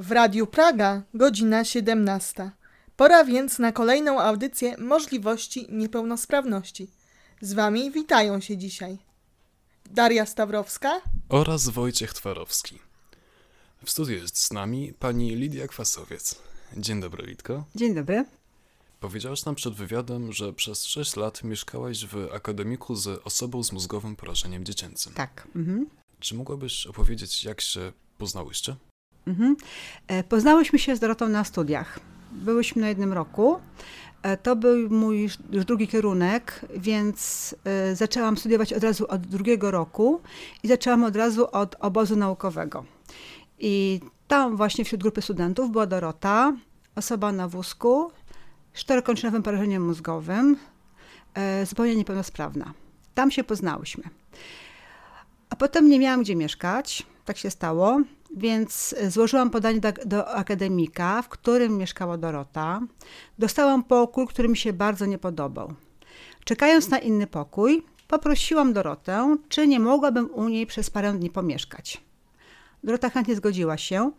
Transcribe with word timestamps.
W 0.00 0.12
Radiu 0.12 0.46
Praga 0.46 1.02
godzina 1.14 1.64
17. 1.64 2.50
Pora 2.96 3.24
więc 3.24 3.58
na 3.58 3.72
kolejną 3.72 4.20
audycję 4.20 4.76
możliwości 4.78 5.66
niepełnosprawności. 5.70 6.90
Z 7.40 7.52
Wami 7.52 7.90
witają 7.90 8.40
się 8.40 8.56
dzisiaj 8.56 8.98
Daria 9.90 10.26
Stawrowska 10.26 11.00
oraz 11.28 11.68
Wojciech 11.68 12.12
Twarowski. 12.12 12.78
W 13.84 13.90
studiu 13.90 14.14
jest 14.14 14.38
z 14.38 14.52
nami 14.52 14.92
pani 14.98 15.36
Lidia 15.36 15.68
Kwasowiec. 15.68 16.36
Dzień 16.76 17.00
dobry, 17.00 17.26
Litko. 17.26 17.64
Dzień 17.74 17.94
dobry. 17.94 18.24
Powiedziałaś 19.00 19.44
nam 19.44 19.54
przed 19.54 19.74
wywiadem, 19.74 20.32
że 20.32 20.52
przez 20.52 20.84
6 20.84 21.16
lat 21.16 21.44
mieszkałaś 21.44 22.06
w 22.06 22.28
akademiku 22.34 22.94
z 22.94 23.20
osobą 23.24 23.62
z 23.62 23.72
mózgowym 23.72 24.16
porażeniem 24.16 24.64
dziecięcym. 24.64 25.14
Tak. 25.14 25.48
Mhm. 25.56 25.86
Czy 26.20 26.34
mogłabyś 26.34 26.86
opowiedzieć, 26.86 27.44
jak 27.44 27.60
się 27.60 27.92
poznałyście? 28.18 28.76
Mhm. 29.26 29.56
E, 30.06 30.24
Poznałyśmy 30.24 30.78
się 30.78 30.96
z 30.96 31.00
Dorotą 31.00 31.28
na 31.28 31.44
studiach. 31.44 32.00
Byłyśmy 32.32 32.82
na 32.82 32.88
jednym 32.88 33.12
roku. 33.12 33.58
E, 34.22 34.36
To 34.36 34.56
był 34.56 34.90
mój 34.90 35.22
już 35.52 35.64
drugi 35.64 35.88
kierunek, 35.88 36.60
więc 36.76 37.54
e, 37.64 37.96
zaczęłam 37.96 38.36
studiować 38.38 38.72
od 38.72 38.84
razu 38.84 39.06
od 39.08 39.26
drugiego 39.26 39.70
roku 39.70 40.20
i 40.62 40.68
zaczęłam 40.68 41.04
od 41.04 41.16
razu 41.16 41.46
od 41.52 41.76
obozu 41.80 42.16
naukowego. 42.16 42.84
I 43.58 44.00
tam 44.28 44.56
właśnie 44.56 44.84
wśród 44.84 45.02
grupy 45.02 45.22
studentów 45.22 45.70
była 45.70 45.86
Dorota, 45.86 46.52
osoba 46.96 47.32
na 47.32 47.48
wózku, 47.48 48.10
czterokończynowym 48.72 49.42
porażeniem 49.42 49.86
mózgowym, 49.86 50.56
zupełnie 51.64 51.96
niepełnosprawna. 51.96 52.74
Tam 53.14 53.30
się 53.30 53.44
poznałyśmy. 53.44 54.04
A 55.50 55.56
potem 55.56 55.88
nie 55.88 55.98
miałam 55.98 56.22
gdzie 56.22 56.36
mieszkać, 56.36 57.06
tak 57.24 57.36
się 57.38 57.50
stało, 57.50 58.00
więc 58.36 58.94
złożyłam 59.08 59.50
podanie 59.50 59.80
do, 59.80 59.92
do 59.92 60.28
akademika, 60.28 61.22
w 61.22 61.28
którym 61.28 61.76
mieszkała 61.76 62.18
Dorota. 62.18 62.80
Dostałam 63.38 63.84
pokój, 63.84 64.26
który 64.26 64.48
mi 64.48 64.56
się 64.56 64.72
bardzo 64.72 65.06
nie 65.06 65.18
podobał. 65.18 65.74
Czekając 66.44 66.88
na 66.88 66.98
inny 66.98 67.26
pokój, 67.26 67.82
poprosiłam 68.08 68.72
Dorotę, 68.72 69.36
czy 69.48 69.66
nie 69.66 69.80
mogłabym 69.80 70.30
u 70.34 70.48
niej 70.48 70.66
przez 70.66 70.90
parę 70.90 71.12
dni 71.12 71.30
pomieszkać. 71.30 72.00
Dorota 72.84 73.10
chętnie 73.10 73.36
zgodziła 73.36 73.78
się. 73.78 74.12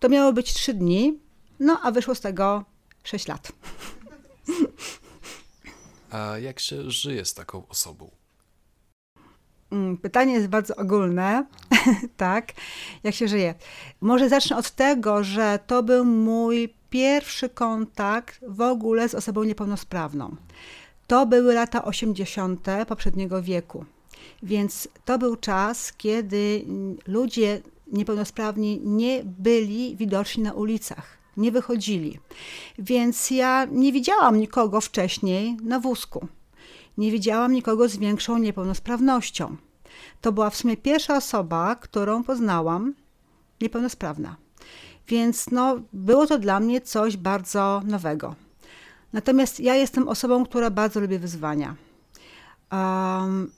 To 0.00 0.08
miało 0.08 0.32
być 0.32 0.54
trzy 0.54 0.74
dni, 0.74 1.18
no 1.60 1.80
a 1.82 1.90
wyszło 1.90 2.14
z 2.14 2.20
tego 2.20 2.64
sześć 3.04 3.28
lat. 3.28 3.52
A 6.10 6.38
jak 6.38 6.60
się 6.60 6.90
żyje 6.90 7.24
z 7.24 7.34
taką 7.34 7.68
osobą? 7.68 8.19
Mm, 9.72 9.96
Pytanie 9.96 10.32
jest 10.34 10.46
bardzo 10.46 10.76
ogólne, 10.76 11.46
tak, 12.16 12.52
jak 13.02 13.14
się 13.14 13.28
żyje. 13.28 13.54
Może 14.00 14.28
zacznę 14.28 14.56
od 14.56 14.70
tego, 14.70 15.24
że 15.24 15.58
to 15.66 15.82
był 15.82 16.04
mój 16.04 16.74
pierwszy 16.90 17.48
kontakt 17.48 18.40
w 18.48 18.60
ogóle 18.60 19.08
z 19.08 19.14
osobą 19.14 19.44
niepełnosprawną. 19.44 20.36
To 21.06 21.26
były 21.26 21.54
lata 21.54 21.84
80. 21.84 22.66
poprzedniego 22.88 23.42
wieku, 23.42 23.84
więc 24.42 24.88
to 25.04 25.18
był 25.18 25.36
czas, 25.36 25.92
kiedy 25.92 26.64
ludzie 27.06 27.60
niepełnosprawni 27.92 28.80
nie 28.84 29.22
byli 29.24 29.96
widoczni 29.96 30.42
na 30.42 30.52
ulicach, 30.52 31.18
nie 31.36 31.52
wychodzili. 31.52 32.18
Więc 32.78 33.30
ja 33.30 33.64
nie 33.70 33.92
widziałam 33.92 34.40
nikogo 34.40 34.80
wcześniej 34.80 35.56
na 35.62 35.80
wózku. 35.80 36.28
Nie 36.98 37.12
widziałam 37.12 37.52
nikogo 37.52 37.88
z 37.88 37.96
większą 37.96 38.38
niepełnosprawnością. 38.38 39.56
To 40.20 40.32
była 40.32 40.50
w 40.50 40.56
sumie 40.56 40.76
pierwsza 40.76 41.16
osoba, 41.16 41.76
którą 41.76 42.24
poznałam 42.24 42.94
niepełnosprawna. 43.60 44.36
Więc 45.08 45.50
no, 45.50 45.80
było 45.92 46.26
to 46.26 46.38
dla 46.38 46.60
mnie 46.60 46.80
coś 46.80 47.16
bardzo 47.16 47.82
nowego. 47.84 48.34
Natomiast 49.12 49.60
ja 49.60 49.74
jestem 49.74 50.08
osobą, 50.08 50.44
która 50.44 50.70
bardzo 50.70 51.00
lubi 51.00 51.18
wyzwania. 51.18 51.76
Um, 52.72 53.50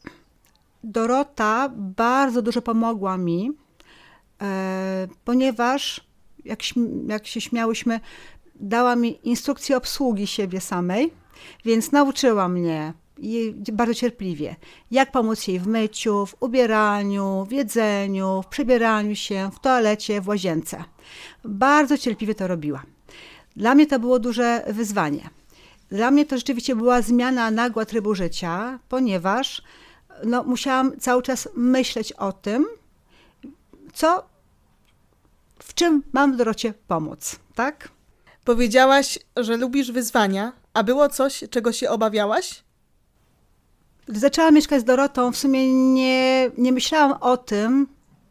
Dorota 0.84 1.70
bardzo 1.76 2.42
dużo 2.42 2.62
pomogła 2.62 3.16
mi, 3.16 3.52
e, 4.42 5.08
ponieważ, 5.24 6.00
jak, 6.44 6.58
jak 7.08 7.26
się 7.26 7.40
śmiałyśmy, 7.40 8.00
dała 8.54 8.96
mi 8.96 9.28
instrukcję 9.28 9.76
obsługi 9.76 10.26
siebie 10.26 10.60
samej, 10.60 11.12
więc 11.64 11.92
nauczyła 11.92 12.48
mnie 12.48 12.94
jej 13.22 13.54
bardzo 13.72 13.94
cierpliwie, 13.94 14.56
jak 14.90 15.12
pomóc 15.12 15.48
jej 15.48 15.60
w 15.60 15.66
myciu, 15.66 16.26
w 16.26 16.36
ubieraniu, 16.40 17.46
w 17.48 17.52
jedzeniu, 17.52 18.42
w 18.42 18.46
przebieraniu 18.46 19.16
się, 19.16 19.50
w 19.54 19.60
toalecie, 19.60 20.20
w 20.20 20.28
łazience. 20.28 20.84
Bardzo 21.44 21.98
cierpliwie 21.98 22.34
to 22.34 22.46
robiła. 22.46 22.82
Dla 23.56 23.74
mnie 23.74 23.86
to 23.86 23.98
było 23.98 24.18
duże 24.18 24.64
wyzwanie. 24.68 25.30
Dla 25.88 26.10
mnie 26.10 26.26
to 26.26 26.36
rzeczywiście 26.36 26.76
była 26.76 27.02
zmiana 27.02 27.50
nagła 27.50 27.84
trybu 27.84 28.14
życia, 28.14 28.78
ponieważ 28.88 29.62
no, 30.24 30.44
musiałam 30.44 31.00
cały 31.00 31.22
czas 31.22 31.48
myśleć 31.54 32.12
o 32.12 32.32
tym, 32.32 32.66
co, 33.92 34.26
w 35.58 35.74
czym 35.74 36.02
mam 36.12 36.36
Dorocie 36.36 36.74
pomóc, 36.88 37.36
tak? 37.54 37.88
Powiedziałaś, 38.44 39.18
że 39.36 39.56
lubisz 39.56 39.92
wyzwania, 39.92 40.52
a 40.74 40.82
było 40.82 41.08
coś, 41.08 41.44
czego 41.50 41.72
się 41.72 41.90
obawiałaś? 41.90 42.62
Gdy 44.06 44.18
zaczęłam 44.20 44.54
mieszkać 44.54 44.80
z 44.80 44.84
Dorotą, 44.84 45.32
w 45.32 45.36
sumie 45.36 45.74
nie, 45.74 46.50
nie 46.58 46.72
myślałam 46.72 47.12
o 47.20 47.36
tym, 47.36 47.86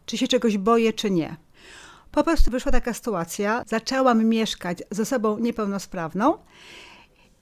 czy 0.06 0.18
się 0.18 0.28
czegoś 0.28 0.58
boję, 0.58 0.94
czy 0.94 1.12
nie. 1.12 1.38
Po 2.12 2.24
prostu 2.24 2.52
wyszła 2.52 2.72
taka 2.72 2.94
sytuacja, 2.94 3.64
zaczęłam 3.68 4.26
mieszkać 4.26 4.84
z 4.92 5.00
osobą 5.00 5.40
niepełnosprawną 5.40 6.38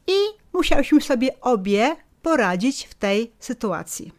i 0.08 0.18
musiałyśmy 0.54 1.02
sobie 1.02 1.42
obie 1.42 1.96
poradzić 2.22 2.86
w 2.86 2.94
tej 2.94 3.32
sytuacji. 3.40 4.12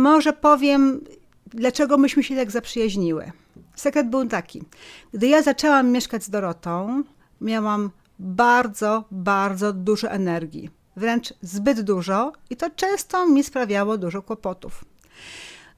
Może 0.00 0.32
powiem, 0.32 1.00
dlaczego 1.46 1.98
myśmy 1.98 2.22
się 2.22 2.36
tak 2.36 2.50
zaprzyjaźniły. 2.50 3.32
Sekret 3.74 4.10
był 4.10 4.26
taki. 4.26 4.62
Gdy 5.12 5.28
ja 5.28 5.42
zaczęłam 5.42 5.90
mieszkać 5.90 6.24
z 6.24 6.30
Dorotą, 6.30 7.02
miałam 7.40 7.90
bardzo, 8.18 9.04
bardzo 9.10 9.72
dużo 9.72 10.10
energii. 10.10 10.75
Wręcz 10.96 11.34
zbyt 11.42 11.80
dużo 11.80 12.32
i 12.50 12.56
to 12.56 12.70
często 12.70 13.26
mi 13.26 13.44
sprawiało 13.44 13.98
dużo 13.98 14.22
kłopotów. 14.22 14.84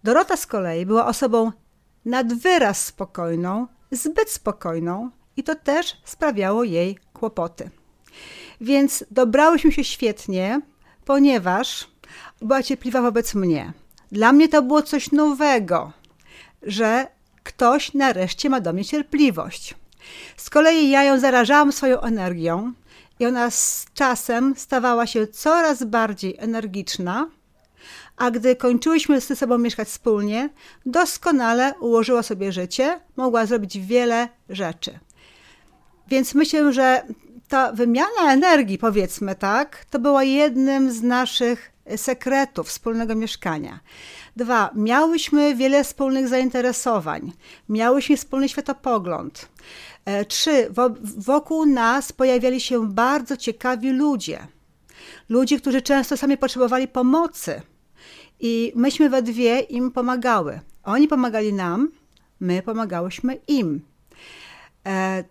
Dorota 0.04 0.36
z 0.36 0.46
kolei 0.46 0.86
była 0.86 1.06
osobą 1.06 1.52
nad 2.04 2.34
wyraz 2.34 2.86
spokojną, 2.86 3.66
zbyt 3.90 4.30
spokojną 4.30 5.10
i 5.36 5.42
to 5.42 5.54
też 5.54 5.96
sprawiało 6.04 6.64
jej 6.64 6.98
kłopoty. 7.12 7.70
Więc 8.60 9.04
dobrałyśmy 9.10 9.72
się 9.72 9.84
świetnie, 9.84 10.60
ponieważ 11.04 11.88
była 12.42 12.62
cierpliwa 12.62 13.02
wobec 13.02 13.34
mnie. 13.34 13.72
Dla 14.12 14.32
mnie 14.32 14.48
to 14.48 14.62
było 14.62 14.82
coś 14.82 15.12
nowego, 15.12 15.92
że 16.62 17.06
ktoś 17.42 17.94
nareszcie 17.94 18.50
ma 18.50 18.60
do 18.60 18.72
mnie 18.72 18.84
cierpliwość. 18.84 19.74
Z 20.36 20.50
kolei 20.50 20.90
ja 20.90 21.02
ją 21.04 21.20
zarażałam 21.20 21.72
swoją 21.72 22.00
energią 22.00 22.72
i 23.20 23.26
ona 23.26 23.50
z 23.50 23.86
czasem 23.94 24.54
stawała 24.56 25.06
się 25.06 25.26
coraz 25.26 25.84
bardziej 25.84 26.36
energiczna, 26.38 27.30
a 28.16 28.30
gdy 28.30 28.56
kończyłyśmy 28.56 29.20
ze 29.20 29.36
sobą 29.36 29.58
mieszkać 29.58 29.88
wspólnie, 29.88 30.48
doskonale 30.86 31.74
ułożyła 31.80 32.22
sobie 32.22 32.52
życie, 32.52 33.00
mogła 33.16 33.46
zrobić 33.46 33.78
wiele 33.78 34.28
rzeczy. 34.48 34.98
Więc 36.08 36.34
myślę, 36.34 36.72
że 36.72 37.02
ta 37.48 37.72
wymiana 37.72 38.32
energii, 38.32 38.78
powiedzmy 38.78 39.34
tak, 39.34 39.84
to 39.90 39.98
była 39.98 40.24
jednym 40.24 40.92
z 40.92 41.02
naszych 41.02 41.72
sekretów 41.97 42.69
wspólnego 42.69 43.15
mieszkania. 43.15 43.81
Dwa, 44.37 44.71
miałyśmy 44.75 45.54
wiele 45.54 45.84
wspólnych 45.84 46.28
zainteresowań, 46.28 47.32
miałyśmy 47.69 48.16
wspólny 48.16 48.49
światopogląd. 48.49 49.49
E, 50.04 50.25
Trzy, 50.25 50.69
wo- 50.70 50.90
wokół 51.02 51.67
nas 51.67 52.12
pojawiali 52.12 52.61
się 52.61 52.88
bardzo 52.88 53.37
ciekawi 53.37 53.90
ludzie. 53.90 54.46
Ludzie, 55.29 55.61
którzy 55.61 55.82
często 55.82 56.17
sami 56.17 56.37
potrzebowali 56.38 56.88
pomocy. 56.88 57.62
I 58.41 58.73
myśmy 58.76 59.11
we 59.11 59.23
dwie 59.23 59.61
im 59.61 59.91
pomagały. 59.91 60.61
Oni 60.84 61.08
pomagali 61.08 61.52
nam, 61.52 61.88
my 62.41 62.62
pomagałyśmy 62.62 63.38
im. 63.49 63.81
E, 64.87 65.25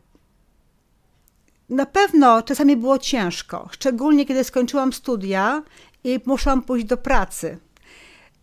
na 1.69 1.85
pewno 1.85 2.41
czasami 2.41 2.75
było 2.75 2.97
ciężko, 2.97 3.69
szczególnie 3.71 4.25
kiedy 4.25 4.43
skończyłam 4.43 4.93
studia 4.93 5.63
i 6.03 6.19
musiałam 6.25 6.61
pójść 6.61 6.85
do 6.85 6.97
pracy. 6.97 7.57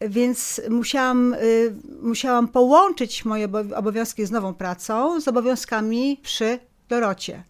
Więc 0.00 0.60
musiałam, 0.70 1.34
y, 1.34 1.74
musiałam 2.02 2.48
połączyć 2.48 3.24
moje 3.24 3.44
obo- 3.44 3.76
obowiązki 3.76 4.26
z 4.26 4.30
nową 4.30 4.54
pracą 4.54 5.20
z 5.20 5.28
obowiązkami 5.28 6.20
przy 6.22 6.58
Dorocie. 6.88 7.42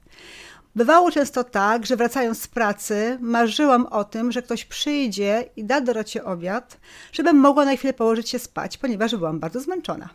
Bywało 0.77 1.11
często 1.11 1.45
tak, 1.45 1.87
że 1.87 1.97
wracając 1.97 2.43
z 2.43 2.49
pracy, 2.49 3.19
marzyłam 3.21 3.87
o 3.87 4.05
tym, 4.05 4.33
że 4.33 4.43
ktoś 4.43 4.65
przyjdzie 4.65 5.51
i 5.57 5.65
da 5.65 5.81
Dorocie 5.81 6.25
obiad, 6.25 6.81
żebym 7.13 7.37
mogła 7.37 7.65
na 7.65 7.77
chwilę 7.77 7.93
położyć 7.95 8.29
się 8.31 8.39
spać, 8.39 8.79
ponieważ 8.79 9.17
byłam 9.17 9.41
bardzo 9.41 9.61
zmęczona. 9.61 10.09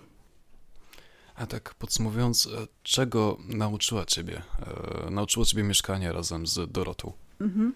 A 1.36 1.46
tak 1.46 1.74
podsumowując, 1.74 2.46
e, 2.48 2.68
czego 2.84 3.38
nauczyła 3.48 4.06
ciebie, 4.06 4.42
e, 5.08 5.10
nauczyło 5.12 5.46
ciebie 5.46 5.64
mieszkanie 5.64 6.12
razem 6.14 6.48
z 6.48 6.72
Dorotą? 6.72 7.14
Mhm. 7.42 7.74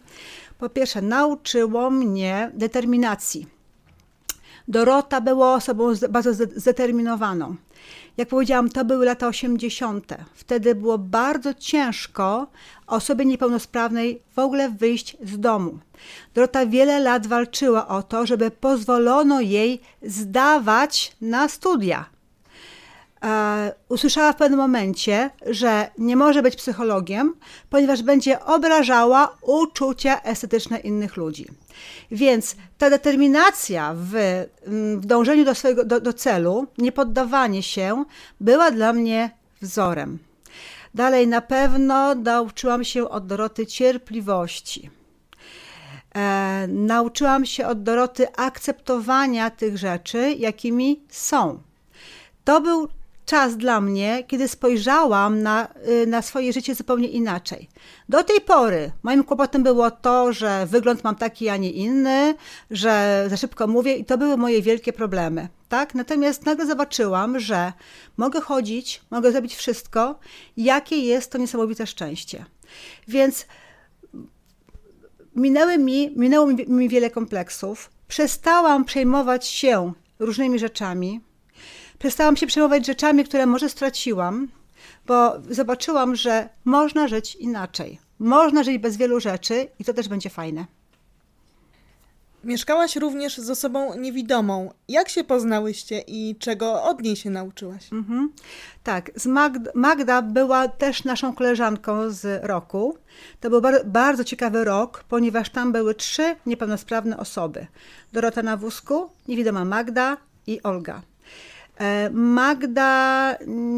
Po 0.57 0.69
pierwsze, 0.69 1.01
nauczyło 1.01 1.89
mnie 1.89 2.51
determinacji. 2.54 3.48
Dorota 4.68 5.21
była 5.21 5.54
osobą 5.54 5.94
bardzo 6.10 6.33
zdeterminowaną. 6.33 7.56
Jak 8.18 8.30
powiedziałam, 8.30 8.69
to 8.69 8.86
były 8.86 9.06
lata 9.06 9.27
80. 9.27 10.13
Wtedy 10.33 10.75
było 10.75 10.98
bardzo 10.98 11.54
ciężko 11.54 12.48
osobie 12.88 13.25
niepełnosprawnej 13.25 14.21
w 14.36 14.39
ogóle 14.39 14.69
wyjść 14.69 15.18
z 15.24 15.39
domu. 15.39 15.80
Dorota 16.33 16.66
wiele 16.66 17.00
lat 17.00 17.27
walczyła 17.27 17.88
o 17.88 18.04
to, 18.04 18.25
żeby 18.25 18.51
pozwolono 18.51 19.42
jej 19.42 19.81
zdawać 20.01 21.16
na 21.21 21.48
studia. 21.48 22.06
E, 23.24 23.74
usłyszała 23.90 24.34
w 24.34 24.36
pewnym 24.36 24.60
momencie, 24.60 25.30
że 25.46 25.90
nie 25.98 26.16
może 26.16 26.42
być 26.42 26.56
psychologiem, 26.56 27.36
ponieważ 27.70 28.04
będzie 28.04 28.40
obrażała 28.40 29.38
uczucia 29.42 30.22
estetyczne 30.22 30.80
innych 30.80 31.18
ludzi. 31.18 31.48
Więc 32.12 32.56
ta 32.78 32.90
determinacja 32.90 33.94
w, 33.98 34.16
mm, 34.16 35.02
w 35.02 35.06
dążeniu 35.06 35.46
do 35.46 35.56
swojego 35.56 35.84
do, 35.84 36.02
do 36.02 36.14
celu, 36.14 36.68
niepoddawanie 36.78 37.64
się, 37.64 38.06
była 38.40 38.72
dla 38.72 38.94
mnie 38.94 39.31
wzorem. 39.62 40.19
Dalej 40.94 41.28
na 41.28 41.42
pewno 41.42 42.16
nauczyłam 42.16 42.84
się 42.84 43.10
od 43.10 43.28
Doroty 43.28 43.68
cierpliwości. 43.68 44.90
E, 46.16 46.68
nauczyłam 46.68 47.46
się 47.46 47.68
od 47.68 47.84
Doroty 47.84 48.36
akceptowania 48.36 49.50
tych 49.50 49.78
rzeczy, 49.78 50.36
jakimi 50.38 51.02
są. 51.10 51.60
To 52.44 52.62
był 52.62 52.88
czas 53.25 53.58
dla 53.58 53.81
mnie, 53.81 54.24
kiedy 54.28 54.48
spojrzałam 54.48 55.42
na, 55.42 55.68
y, 56.04 56.08
na 56.08 56.22
swoje 56.22 56.54
życie 56.54 56.75
zupełnie 56.75 57.08
inaczej. 57.08 57.70
Do 58.10 58.24
tej 58.24 58.42
pory 58.42 58.92
moim 59.04 59.24
kłopotem 59.24 59.64
było 59.64 59.92
to, 59.92 60.34
że 60.34 60.66
wygląd 60.66 61.04
mam 61.04 61.16
taki, 61.16 61.50
a 61.50 61.58
nie 61.58 61.72
inny, 61.72 62.36
że 62.72 63.25
za 63.30 63.38
szybko 63.38 63.68
mówię 63.68 63.96
i 63.96 64.06
to 64.06 64.18
były 64.18 64.38
moje 64.38 64.62
wielkie 64.62 64.94
problemy. 64.94 65.48
Tak? 65.70 65.96
Natomiast 65.96 66.46
nagle 66.46 66.66
zobaczyłam, 66.66 67.40
że 67.40 67.74
mogę 68.18 68.42
chodzić, 68.42 69.02
mogę 69.12 69.31
zrobić 69.31 69.56
wszystko, 69.56 70.19
jakie 70.58 70.98
jest 70.98 71.31
to 71.31 71.38
niesamowite 71.38 71.88
szczęście. 71.88 72.46
Więc 73.08 73.46
minęły 75.36 75.78
mi, 75.78 76.14
minęło 76.16 76.48
mi 76.68 76.90
wiele 76.90 77.10
kompleksów. 77.10 77.90
Przestałam 78.08 78.86
przejmować 78.86 79.48
się 79.48 79.94
różnymi 80.19 80.60
rzeczami, 80.60 81.22
przestałam 82.04 82.38
się 82.38 82.48
przejmować 82.48 82.86
rzeczami, 82.86 83.24
które 83.24 83.46
może 83.46 83.70
straciłam, 83.70 84.48
bo 85.08 85.34
zobaczyłam, 85.50 86.16
że 86.16 86.50
można 86.66 87.08
żyć 87.08 87.36
inaczej. 87.36 88.00
Można 88.20 88.64
żyć 88.64 88.78
bez 88.78 88.98
wielu 88.98 89.20
rzeczy 89.20 89.68
i 89.80 89.84
to 89.84 89.94
też 89.94 90.08
będzie 90.08 90.30
fajne. 90.30 90.66
Mieszkałaś 92.44 92.96
również 92.96 93.38
z 93.38 93.50
osobą 93.50 93.98
niewidomą. 93.98 94.74
Jak 94.88 95.10
się 95.10 95.24
poznałyście 95.24 96.04
i 96.08 96.36
czego 96.40 96.84
od 96.84 97.02
niej 97.02 97.16
się 97.16 97.30
nauczyłaś? 97.30 97.94
Mhm. 97.94 98.32
Tak, 98.84 99.12
z 99.16 99.26
Magda, 99.26 99.72
Magda 99.76 100.22
była 100.22 100.68
też 100.68 101.04
naszą 101.04 101.36
koleżanką 101.36 102.10
z 102.10 102.44
roku. 102.46 102.98
To 103.40 103.50
był 103.50 103.62
bar 103.62 103.86
bardzo 103.86 104.24
ciekawy 104.24 104.64
rok, 104.64 105.04
ponieważ 105.10 105.50
tam 105.50 105.72
były 105.72 105.96
trzy 105.96 106.36
niepełnosprawne 106.46 107.18
osoby. 107.18 107.68
Dorota 108.14 108.44
na 108.44 108.58
wózku, 108.58 109.10
niewidoma 109.28 109.66
Magda 109.66 110.18
i 110.48 110.64
Olga. 110.64 111.02
E, 111.80 112.10
Magda 112.10 113.36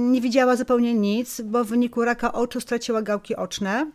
nie 0.09 0.21
widziała 0.21 0.56
zupełnie 0.56 0.94
nic, 0.94 1.42
bo 1.42 1.63
w 1.63 1.68
wyniku 1.68 2.06
raka 2.06 2.33
oczu 2.33 2.62
straciła 2.62 3.01
gałki 3.01 3.36
oczne. 3.36 3.92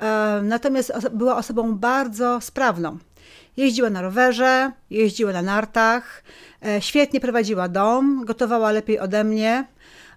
E, 0.00 0.40
natomiast 0.42 0.92
była 1.12 1.36
osobą 1.36 1.74
bardzo 1.74 2.40
sprawną. 2.40 2.98
Jeździła 3.56 3.90
na 3.90 4.02
rowerze, 4.02 4.72
jeździła 4.90 5.32
na 5.32 5.42
nartach, 5.42 6.24
e, 6.66 6.82
świetnie 6.82 7.20
prowadziła 7.20 7.68
dom, 7.68 8.24
gotowała 8.24 8.72
lepiej 8.72 8.98
ode 8.98 9.24
mnie. 9.24 9.64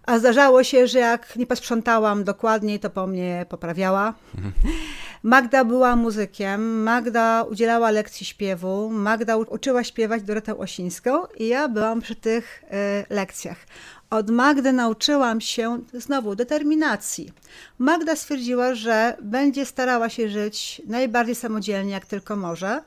A 0.05 0.19
zdarzało 0.19 0.63
się, 0.63 0.87
że 0.87 0.99
jak 0.99 1.35
nie 1.35 1.47
posprzątałam 1.47 2.23
dokładniej, 2.23 2.79
to 2.79 2.89
po 2.89 3.07
mnie 3.07 3.45
poprawiała. 3.49 4.13
Magda 5.25 5.65
była 5.65 5.95
muzykiem, 5.95 6.83
Magda 6.83 7.43
udzielała 7.43 7.91
lekcji 7.91 8.25
śpiewu, 8.25 8.89
Magda 8.89 9.37
uczyła 9.37 9.83
śpiewać 9.83 10.23
Dorotę 10.23 10.57
Osińską 10.57 11.25
i 11.37 11.47
ja 11.47 11.67
byłam 11.67 12.01
przy 12.01 12.15
tych 12.15 12.63
y, 12.63 13.13
lekcjach. 13.13 13.57
Od 14.09 14.29
Magdy 14.29 14.73
nauczyłam 14.73 15.41
się 15.41 15.79
znowu 15.93 16.35
determinacji. 16.35 17.33
Magda 17.79 18.15
stwierdziła, 18.15 18.75
że 18.75 19.17
będzie 19.21 19.65
starała 19.65 20.09
się 20.09 20.29
żyć 20.29 20.81
najbardziej 20.87 21.35
samodzielnie, 21.35 21.91
jak 21.91 22.05
tylko 22.05 22.35
może. 22.35 22.81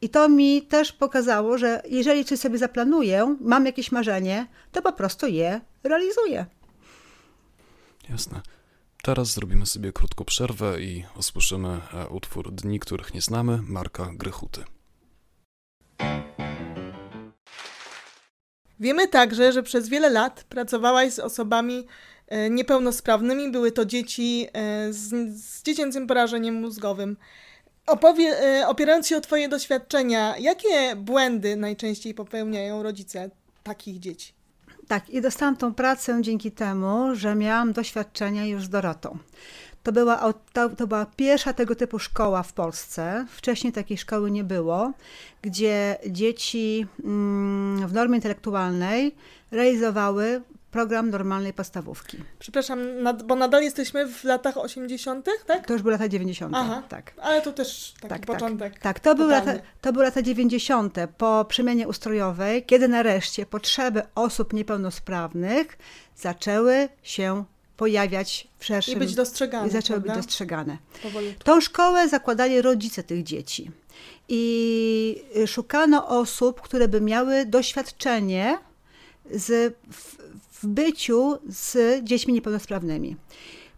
I 0.00 0.08
to 0.08 0.28
mi 0.28 0.62
też 0.62 0.92
pokazało, 0.92 1.58
że 1.58 1.82
jeżeli 1.88 2.24
coś 2.24 2.38
sobie 2.38 2.58
zaplanuję, 2.58 3.36
mam 3.40 3.66
jakieś 3.66 3.92
marzenie, 3.92 4.46
to 4.72 4.82
po 4.82 4.92
prostu 4.92 5.26
je 5.26 5.60
realizuję. 5.84 6.46
Jasne. 8.10 8.53
Teraz 9.04 9.28
zrobimy 9.28 9.66
sobie 9.66 9.92
krótką 9.92 10.24
przerwę 10.24 10.80
i 10.80 11.04
usłyszymy 11.18 11.68
e, 11.68 12.08
utwór 12.08 12.52
Dni, 12.52 12.80
których 12.80 13.14
nie 13.14 13.20
znamy, 13.20 13.58
Marka 13.62 14.10
Grychuty. 14.12 14.64
Wiemy 18.80 19.08
także, 19.08 19.52
że 19.52 19.62
przez 19.62 19.88
wiele 19.88 20.10
lat 20.10 20.44
pracowałaś 20.48 21.12
z 21.12 21.18
osobami 21.18 21.86
e, 22.28 22.50
niepełnosprawnymi. 22.50 23.52
Były 23.52 23.72
to 23.72 23.84
dzieci 23.84 24.46
e, 24.52 24.92
z, 24.92 25.38
z 25.40 25.62
dziecięcym 25.62 26.06
porażeniem 26.06 26.54
mózgowym. 26.54 27.16
Opowie, 27.86 28.36
opierając 28.66 29.08
się 29.08 29.16
o 29.16 29.20
Twoje 29.20 29.48
doświadczenia, 29.48 30.38
jakie 30.38 30.96
błędy 30.96 31.56
najczęściej 31.56 32.14
popełniają 32.14 32.82
rodzice 32.82 33.30
takich 33.62 33.98
dzieci? 33.98 34.43
Tak, 34.88 35.10
i 35.10 35.20
dostałam 35.20 35.56
tą 35.56 35.74
pracę 35.74 36.22
dzięki 36.22 36.52
temu, 36.52 37.14
że 37.14 37.34
miałam 37.34 37.72
doświadczenia 37.72 38.46
już 38.46 38.64
z 38.64 38.68
Dorotą. 38.68 39.18
To 39.82 39.92
była, 39.92 40.32
to, 40.52 40.68
to 40.68 40.86
była 40.86 41.06
pierwsza 41.16 41.52
tego 41.52 41.74
typu 41.74 41.98
szkoła 41.98 42.42
w 42.42 42.52
Polsce. 42.52 43.26
Wcześniej 43.30 43.72
takiej 43.72 43.98
szkoły 43.98 44.30
nie 44.30 44.44
było, 44.44 44.92
gdzie 45.42 45.96
dzieci 46.10 46.86
mm, 47.04 47.88
w 47.88 47.92
normie 47.92 48.16
intelektualnej 48.16 49.14
realizowały 49.50 50.42
program 50.74 51.10
normalnej 51.10 51.52
podstawówki. 51.52 52.16
Przepraszam, 52.38 53.02
nad, 53.02 53.22
bo 53.22 53.34
nadal 53.34 53.62
jesteśmy 53.62 54.08
w 54.08 54.24
latach 54.24 54.56
80., 54.56 55.28
tak? 55.46 55.66
To 55.66 55.72
już 55.72 55.82
były 55.82 55.92
lata 55.92 56.08
90. 56.08 56.54
Aha, 56.56 56.82
tak. 56.88 57.12
Ale 57.22 57.42
to 57.42 57.52
też 57.52 57.94
taki 58.00 58.08
tak, 58.08 58.26
tak. 58.26 58.36
początek. 58.36 58.72
Tak, 58.72 58.82
tak. 58.82 59.00
To, 59.00 59.14
były 59.14 59.32
lata, 59.32 59.52
to 59.80 59.92
były 59.92 60.04
lata 60.04 60.22
90. 60.22 60.96
po 61.18 61.44
przemianie 61.48 61.88
ustrojowej, 61.88 62.64
kiedy 62.64 62.88
nareszcie 62.88 63.46
potrzeby 63.46 64.02
osób 64.14 64.52
niepełnosprawnych 64.52 65.78
zaczęły 66.16 66.88
się 67.02 67.44
pojawiać 67.76 68.48
w 68.58 68.64
szerszym... 68.64 68.94
I 68.94 68.96
być 68.96 69.14
dostrzegane. 69.14 69.68
I 69.68 69.70
zaczęły 69.70 70.00
prawda? 70.00 70.14
być 70.14 70.26
dostrzegane. 70.26 70.78
Powolutku. 71.02 71.44
Tą 71.44 71.60
szkołę 71.60 72.08
zakładali 72.08 72.62
rodzice 72.62 73.02
tych 73.02 73.22
dzieci. 73.22 73.70
I 74.28 75.24
szukano 75.46 76.08
osób, 76.08 76.60
które 76.60 76.88
by 76.88 77.00
miały 77.00 77.46
doświadczenie 77.46 78.58
z, 79.30 79.74
w, 80.62 80.66
byciu 80.66 81.38
z 81.48 81.76
dziećmi 82.04 82.32
niepełnosprawnymi. 82.32 83.16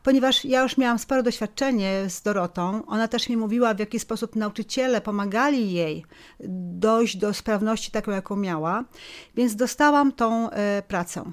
Ponieważ 0.02 0.44
ja 0.44 0.62
już 0.62 0.78
miałam 0.78 0.98
sporo 0.98 1.22
doświadczenie 1.22 2.04
z 2.08 2.22
Dorotą, 2.22 2.86
ona 2.86 3.08
też 3.08 3.28
mi 3.28 3.36
mówiła, 3.36 3.74
w 3.74 3.78
jaki 3.78 4.00
sposób 4.00 4.36
nauczyciele 4.36 5.00
pomagali 5.00 5.72
jej 5.72 6.04
dojść 6.78 7.16
do 7.16 7.34
sprawności 7.34 7.90
taką, 7.90 8.12
jaką 8.12 8.36
miała, 8.36 8.84
więc 9.36 9.56
dostałam 9.56 10.12
tą 10.12 10.50
e, 10.50 10.82
pracę. 10.88 11.32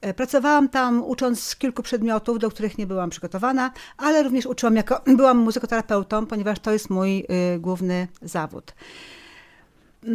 E, 0.00 0.14
pracowałam 0.14 0.68
tam 0.68 1.04
ucząc 1.04 1.56
kilku 1.56 1.82
przedmiotów, 1.82 2.38
do 2.38 2.50
których 2.50 2.78
nie 2.78 2.86
byłam 2.86 3.10
przygotowana, 3.10 3.72
ale 3.96 4.22
również 4.22 4.46
uczyłam 4.46 4.76
jako, 4.76 5.00
byłam 5.16 5.38
muzykoterapeutą, 5.38 6.26
ponieważ 6.26 6.58
to 6.58 6.72
jest 6.72 6.90
mój 6.90 7.18
y, 7.54 7.58
główny 7.58 8.08
zawód. 8.22 8.74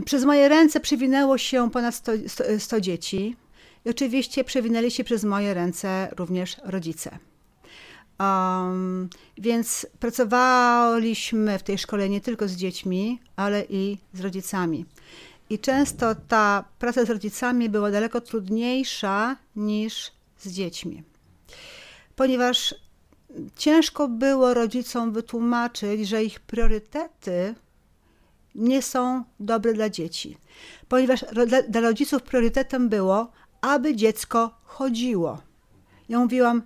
Przez 0.05 0.25
moje 0.25 0.49
ręce 0.49 0.79
przewinęło 0.79 1.37
się 1.37 1.71
ponad 1.71 1.95
100, 1.95 2.11
100, 2.27 2.43
100 2.59 2.81
dzieci. 2.81 3.35
I 3.85 3.89
oczywiście 3.89 4.43
przewinęli 4.43 4.91
się 4.91 5.03
przez 5.03 5.23
moje 5.23 5.53
ręce 5.53 6.07
również 6.17 6.57
rodzice. 6.63 7.19
Um, 8.19 9.09
więc 9.37 9.87
pracowaliśmy 9.99 11.59
w 11.59 11.63
tej 11.63 11.77
szkole 11.77 12.09
nie 12.09 12.21
tylko 12.21 12.47
z 12.47 12.51
dziećmi, 12.51 13.19
ale 13.35 13.65
i 13.69 13.97
z 14.13 14.21
rodzicami. 14.21 14.85
I 15.49 15.59
często 15.59 16.15
ta 16.27 16.65
praca 16.79 17.05
z 17.05 17.09
rodzicami 17.09 17.69
była 17.69 17.91
daleko 17.91 18.21
trudniejsza 18.21 19.35
niż 19.55 20.11
z 20.37 20.51
dziećmi, 20.51 21.03
ponieważ 22.15 22.75
ciężko 23.55 24.07
było 24.07 24.53
rodzicom 24.53 25.11
wytłumaczyć, 25.11 26.07
że 26.07 26.23
ich 26.23 26.39
priorytety 26.39 27.55
nie 28.55 28.81
są 28.81 29.23
dobre 29.39 29.73
dla 29.73 29.89
dzieci, 29.89 30.37
ponieważ 30.89 31.25
dla 31.69 31.81
rodziców 31.81 32.23
priorytetem 32.23 32.89
było, 32.89 33.31
aby 33.65 33.95
dziecko 33.95 34.51
chodziło. 34.63 35.41
Ja 36.09 36.19
mówiłam, 36.19 36.61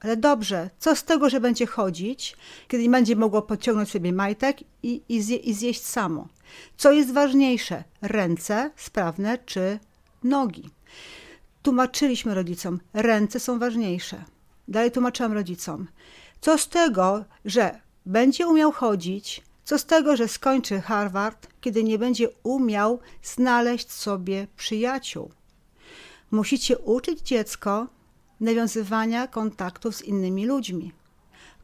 ale 0.00 0.16
dobrze, 0.16 0.70
co 0.78 0.96
z 0.96 1.04
tego, 1.04 1.30
że 1.30 1.40
będzie 1.40 1.66
chodzić, 1.66 2.36
kiedy 2.68 2.82
nie 2.82 2.90
będzie 2.90 3.16
mogło 3.16 3.42
podciągnąć 3.42 3.90
sobie 3.90 4.12
majtek 4.12 4.56
i, 4.82 5.02
i, 5.08 5.22
zje, 5.22 5.36
i 5.36 5.54
zjeść 5.54 5.84
samo? 5.84 6.28
Co 6.76 6.92
jest 6.92 7.12
ważniejsze, 7.12 7.84
ręce 8.02 8.70
sprawne 8.76 9.38
czy 9.38 9.78
nogi? 10.24 10.70
Tłumaczyliśmy 11.62 12.34
rodzicom, 12.34 12.80
ręce 12.94 13.40
są 13.40 13.58
ważniejsze. 13.58 14.24
Dalej 14.68 14.90
tłumaczyłam 14.90 15.32
rodzicom, 15.32 15.88
co 16.40 16.58
z 16.58 16.68
tego, 16.68 17.24
że 17.44 17.80
będzie 18.06 18.46
umiał 18.46 18.72
chodzić, 18.72 19.42
co 19.64 19.78
z 19.78 19.86
tego, 19.86 20.16
że 20.16 20.28
skończy 20.28 20.80
Harvard, 20.80 21.46
kiedy 21.60 21.84
nie 21.84 21.98
będzie 21.98 22.28
umiał 22.42 23.00
znaleźć 23.22 23.92
sobie 23.92 24.46
przyjaciół? 24.56 25.30
Musicie 26.32 26.78
uczyć 26.78 27.20
dziecko 27.20 27.86
nawiązywania 28.40 29.26
kontaktów 29.26 29.96
z 29.96 30.02
innymi 30.02 30.46
ludźmi. 30.46 30.92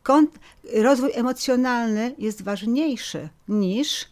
Kont 0.02 0.38
rozwój 0.74 1.10
emocjonalny 1.14 2.14
jest 2.18 2.42
ważniejszy 2.42 3.28
niż 3.48 4.06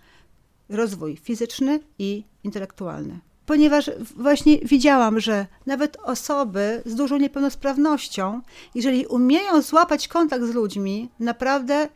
rozwój 0.69 1.17
fizyczny 1.17 1.81
i 1.99 2.25
intelektualny. 2.45 3.19
Ponieważ 3.47 3.91
właśnie 4.17 4.59
widziałam, 4.59 5.21
że 5.21 5.47
nawet 5.67 5.97
osoby 5.97 6.83
z 6.87 6.95
dużą 6.95 7.17
niepełnosprawnością, 7.17 8.41
jeżeli 8.75 9.07
umieją 9.07 9.63
złapać 9.63 10.09
kontakt 10.09 10.45
z 10.45 10.55
ludźmi, 10.55 11.09
naprawdę 11.21 11.89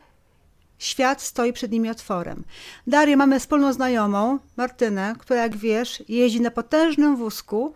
świat 0.78 1.22
stoi 1.22 1.52
przed 1.52 1.72
nimi 1.72 1.90
otworem. 1.90 2.44
Darię 2.86 3.16
mamy 3.16 3.40
wspólną 3.40 3.72
znajomą, 3.72 4.38
Martynę, 4.56 5.14
która 5.18 5.42
jak 5.42 5.56
wiesz, 5.56 6.02
jeździ 6.08 6.40
na 6.40 6.50
potężnym 6.50 7.16
wózku 7.16 7.74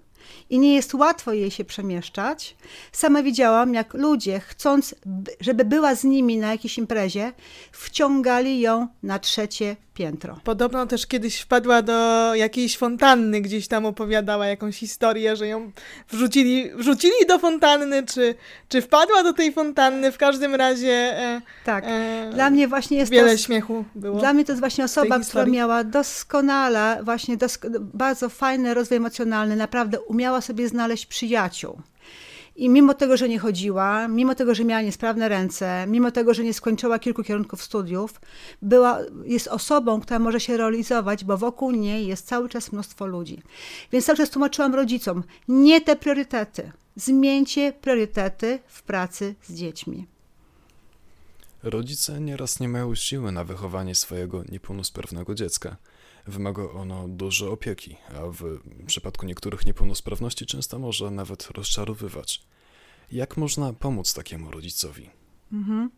i 0.50 0.58
nie 0.58 0.74
jest 0.74 0.94
łatwo 0.94 1.32
jej 1.32 1.50
się 1.50 1.64
przemieszczać. 1.64 2.56
Sama 2.92 3.22
widziałam, 3.22 3.74
jak 3.74 3.94
ludzie, 3.94 4.40
chcąc, 4.40 4.94
żeby 5.40 5.64
była 5.64 5.94
z 5.94 6.04
nimi 6.04 6.36
na 6.36 6.50
jakiejś 6.50 6.78
imprezie, 6.78 7.32
wciągali 7.72 8.60
ją 8.60 8.88
na 9.02 9.18
trzecie 9.18 9.76
piętro. 9.94 10.38
Podobno 10.44 10.86
też 10.86 11.06
kiedyś 11.06 11.40
wpadła 11.40 11.82
do 11.82 12.30
jakiejś 12.34 12.78
fontanny, 12.78 13.40
gdzieś 13.40 13.68
tam 13.68 13.86
opowiadała 13.86 14.46
jakąś 14.46 14.76
historię, 14.76 15.36
że 15.36 15.48
ją 15.48 15.72
wrzucili, 16.10 16.70
wrzucili 16.74 17.14
do 17.28 17.38
fontanny, 17.38 18.02
czy, 18.06 18.34
czy 18.68 18.82
wpadła 18.82 19.22
do 19.22 19.32
tej 19.32 19.52
fontanny. 19.52 20.12
W 20.12 20.18
każdym 20.18 20.54
razie. 20.54 20.92
E, 20.92 21.40
tak. 21.64 21.84
E, 21.86 22.30
dla 22.34 22.50
mnie 22.50 22.68
właśnie 22.68 22.96
jest 22.98 23.12
wiele 23.12 23.32
to, 23.32 23.38
śmiechu 23.38 23.84
było. 23.94 24.18
Dla 24.18 24.32
mnie 24.32 24.44
to 24.44 24.52
jest 24.52 24.60
właśnie 24.60 24.84
osoba, 24.84 25.18
która 25.18 25.46
miała 25.46 25.84
doskonale, 25.84 27.00
właśnie 27.02 27.36
dosk 27.36 27.66
bardzo 27.80 28.28
fajny 28.28 28.74
rozwój 28.74 28.96
emocjonalny, 28.96 29.56
naprawdę 29.56 30.00
umiała 30.00 30.40
sobie 30.40 30.68
znaleźć 30.68 31.06
przyjaciół. 31.06 31.78
I 32.56 32.68
mimo 32.68 32.94
tego, 32.94 33.16
że 33.16 33.28
nie 33.28 33.38
chodziła, 33.38 34.08
mimo 34.08 34.34
tego, 34.34 34.54
że 34.54 34.64
miała 34.64 34.82
niesprawne 34.82 35.28
ręce, 35.28 35.86
mimo 35.88 36.10
tego, 36.10 36.34
że 36.34 36.44
nie 36.44 36.54
skończyła 36.54 36.98
kilku 36.98 37.22
kierunków 37.22 37.62
studiów, 37.62 38.20
była, 38.62 38.98
jest 39.24 39.48
osobą, 39.48 40.00
która 40.00 40.18
może 40.18 40.40
się 40.40 40.56
realizować, 40.56 41.24
bo 41.24 41.38
wokół 41.38 41.70
niej 41.70 42.06
jest 42.06 42.26
cały 42.26 42.48
czas 42.48 42.72
mnóstwo 42.72 43.06
ludzi. 43.06 43.42
Więc 43.92 44.04
cały 44.04 44.16
czas 44.16 44.30
tłumaczyłam 44.30 44.74
rodzicom, 44.74 45.24
nie 45.48 45.80
te 45.80 45.96
priorytety. 45.96 46.72
Zmieńcie 46.96 47.72
priorytety 47.72 48.58
w 48.66 48.82
pracy 48.82 49.34
z 49.42 49.54
dziećmi. 49.54 50.06
Rodzice 51.62 52.20
nieraz 52.20 52.60
nie 52.60 52.68
mają 52.68 52.94
siły 52.94 53.32
na 53.32 53.44
wychowanie 53.44 53.94
swojego 53.94 54.44
niepełnosprawnego 54.48 55.34
dziecka. 55.34 55.76
Wymaga 56.26 56.62
ono 56.62 57.08
dużo 57.08 57.52
opieki, 57.52 57.96
a 58.08 58.20
w 58.26 58.60
przypadku 58.86 59.26
niektórych 59.26 59.66
niepełnosprawności 59.66 60.46
często 60.46 60.78
może 60.78 61.10
nawet 61.10 61.50
rozczarowywać. 61.50 62.42
Jak 63.12 63.36
można 63.36 63.72
pomóc 63.72 64.14
takiemu 64.14 64.50
rodzicowi? 64.50 65.10
Mhm. 65.52 65.90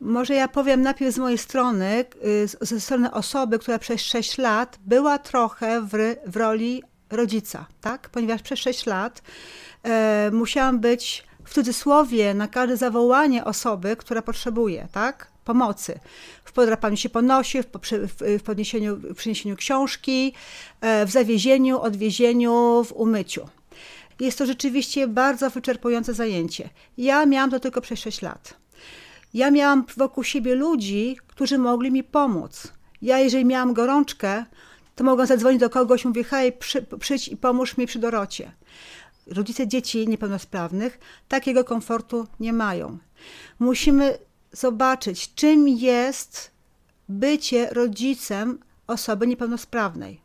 Może 0.00 0.34
ja 0.34 0.48
powiem 0.48 0.82
najpierw 0.82 1.14
z 1.14 1.18
mojej 1.18 1.38
strony, 1.38 2.04
y, 2.24 2.48
ze 2.60 2.80
strony 2.80 3.12
osoby, 3.12 3.58
która 3.58 3.78
przez 3.78 4.00
6 4.00 4.38
lat 4.38 4.78
była 4.86 5.18
trochę 5.18 5.80
w, 5.82 5.90
w 6.26 6.36
roli 6.36 6.82
rodzica, 7.10 7.66
tak? 7.80 8.08
Ponieważ 8.08 8.42
przez 8.42 8.58
6 8.58 8.86
lat 8.86 9.22
e, 9.82 10.30
musiałam 10.32 10.80
być 10.80 11.24
w 11.44 11.54
cudzysłowie 11.54 12.34
na 12.34 12.48
każde 12.48 12.76
zawołanie 12.76 13.44
osoby, 13.44 13.96
która 13.96 14.22
potrzebuje, 14.22 14.88
tak? 14.92 15.30
Pomocy. 15.44 16.00
W 16.50 16.52
podrapaniu 16.52 16.96
się 16.96 17.08
po 17.08 17.22
nosie, 17.22 17.62
w, 17.62 18.42
podniesieniu, 18.42 18.96
w 18.96 19.14
przyniesieniu 19.14 19.56
książki, 19.56 20.32
e, 20.80 21.06
w 21.06 21.10
zawiezieniu, 21.10 21.80
odwiezieniu, 21.80 22.84
w 22.84 22.92
umyciu. 22.92 23.48
Jest 24.20 24.38
to 24.38 24.46
rzeczywiście 24.46 25.08
bardzo 25.08 25.50
wyczerpujące 25.50 26.14
zajęcie. 26.14 26.68
Ja 26.98 27.26
miałam 27.26 27.50
to 27.50 27.60
tylko 27.60 27.80
przez 27.80 27.98
6 27.98 28.22
lat. 28.22 28.54
Ja 29.34 29.50
miałam 29.50 29.84
wokół 29.96 30.24
siebie 30.24 30.54
ludzi, 30.54 31.16
którzy 31.26 31.58
mogli 31.58 31.90
mi 31.90 32.04
pomóc. 32.04 32.72
Ja, 33.02 33.18
jeżeli 33.18 33.44
miałam 33.44 33.74
gorączkę, 33.74 34.44
to 34.96 35.04
mogłam 35.04 35.26
zadzwonić 35.26 35.60
do 35.60 35.70
kogoś 35.70 36.04
mówię, 36.04 36.24
hej, 36.24 36.52
przy, 36.52 36.86
przyjdź 37.00 37.28
i 37.28 37.36
pomóż 37.36 37.76
mi 37.76 37.86
przy 37.86 37.98
Dorocie 37.98 38.52
rodzice 39.26 39.68
dzieci 39.68 40.08
niepełnosprawnych 40.08 40.98
takiego 41.28 41.64
komfortu 41.64 42.26
nie 42.40 42.52
mają. 42.52 42.98
Musimy 43.58 44.18
zobaczyć, 44.52 45.34
czym 45.34 45.68
jest 45.68 46.50
bycie 47.08 47.68
rodzicem 47.70 48.58
osoby 48.86 49.26
niepełnosprawnej. 49.26 50.20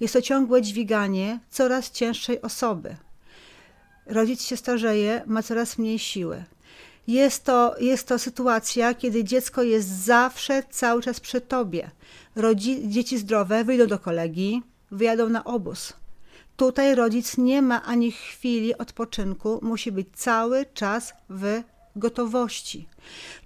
Jest 0.00 0.14
to 0.14 0.22
ciągłe 0.22 0.62
dźwiganie 0.62 1.40
coraz 1.50 1.90
cięższej 1.90 2.42
osoby. 2.42 2.96
Rodzic 4.06 4.42
się 4.42 4.56
starzeje, 4.56 5.22
ma 5.26 5.42
coraz 5.42 5.78
mniej 5.78 5.98
siły. 5.98 6.44
Jest 7.06 7.44
to, 7.44 7.74
jest 7.80 8.08
to 8.08 8.18
sytuacja, 8.18 8.94
kiedy 8.94 9.24
dziecko 9.24 9.62
jest 9.62 9.88
zawsze, 9.88 10.62
cały 10.70 11.02
czas 11.02 11.20
przy 11.20 11.40
tobie. 11.40 11.90
Rodzi, 12.36 12.88
dzieci 12.88 13.18
zdrowe 13.18 13.64
wyjdą 13.64 13.86
do 13.86 13.98
kolegi, 13.98 14.62
wyjadą 14.90 15.28
na 15.28 15.44
obóz 15.44 15.92
Tutaj 16.58 16.94
rodzic 16.94 17.38
nie 17.38 17.62
ma 17.62 17.82
ani 17.82 18.12
chwili 18.12 18.78
odpoczynku, 18.78 19.58
musi 19.62 19.92
być 19.92 20.08
cały 20.14 20.66
czas 20.74 21.12
w 21.30 21.62
gotowości. 21.98 22.88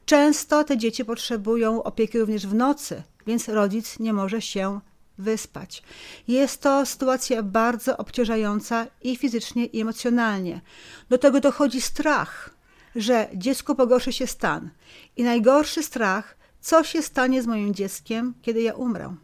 Często 0.04 0.64
te 0.64 0.78
dzieci 0.78 1.04
potrzebują 1.04 1.82
opieki 1.82 2.18
również 2.18 2.46
w 2.46 2.54
nocy, 2.54 3.02
więc 3.26 3.48
rodzic 3.48 3.98
nie 3.98 4.12
może 4.12 4.42
się 4.42 4.80
wyspać. 5.18 5.82
Jest 6.28 6.60
to 6.60 6.86
sytuacja 6.86 7.42
bardzo 7.42 7.96
obciążająca 7.96 8.86
i 9.02 9.16
fizycznie, 9.16 9.66
i 9.66 9.80
emocjonalnie. 9.80 10.60
Do 11.08 11.18
tego 11.18 11.40
dochodzi 11.40 11.80
strach, 11.80 12.50
że 12.96 13.28
dziecku 13.34 13.74
pogorszy 13.74 14.12
się 14.12 14.26
stan. 14.26 14.70
I 15.16 15.22
najgorszy 15.22 15.82
strach, 15.82 16.36
co 16.60 16.84
się 16.84 17.02
stanie 17.02 17.42
z 17.42 17.46
moim 17.46 17.74
dzieckiem, 17.74 18.34
kiedy 18.42 18.62
ja 18.62 18.74
umrę? 18.74 19.16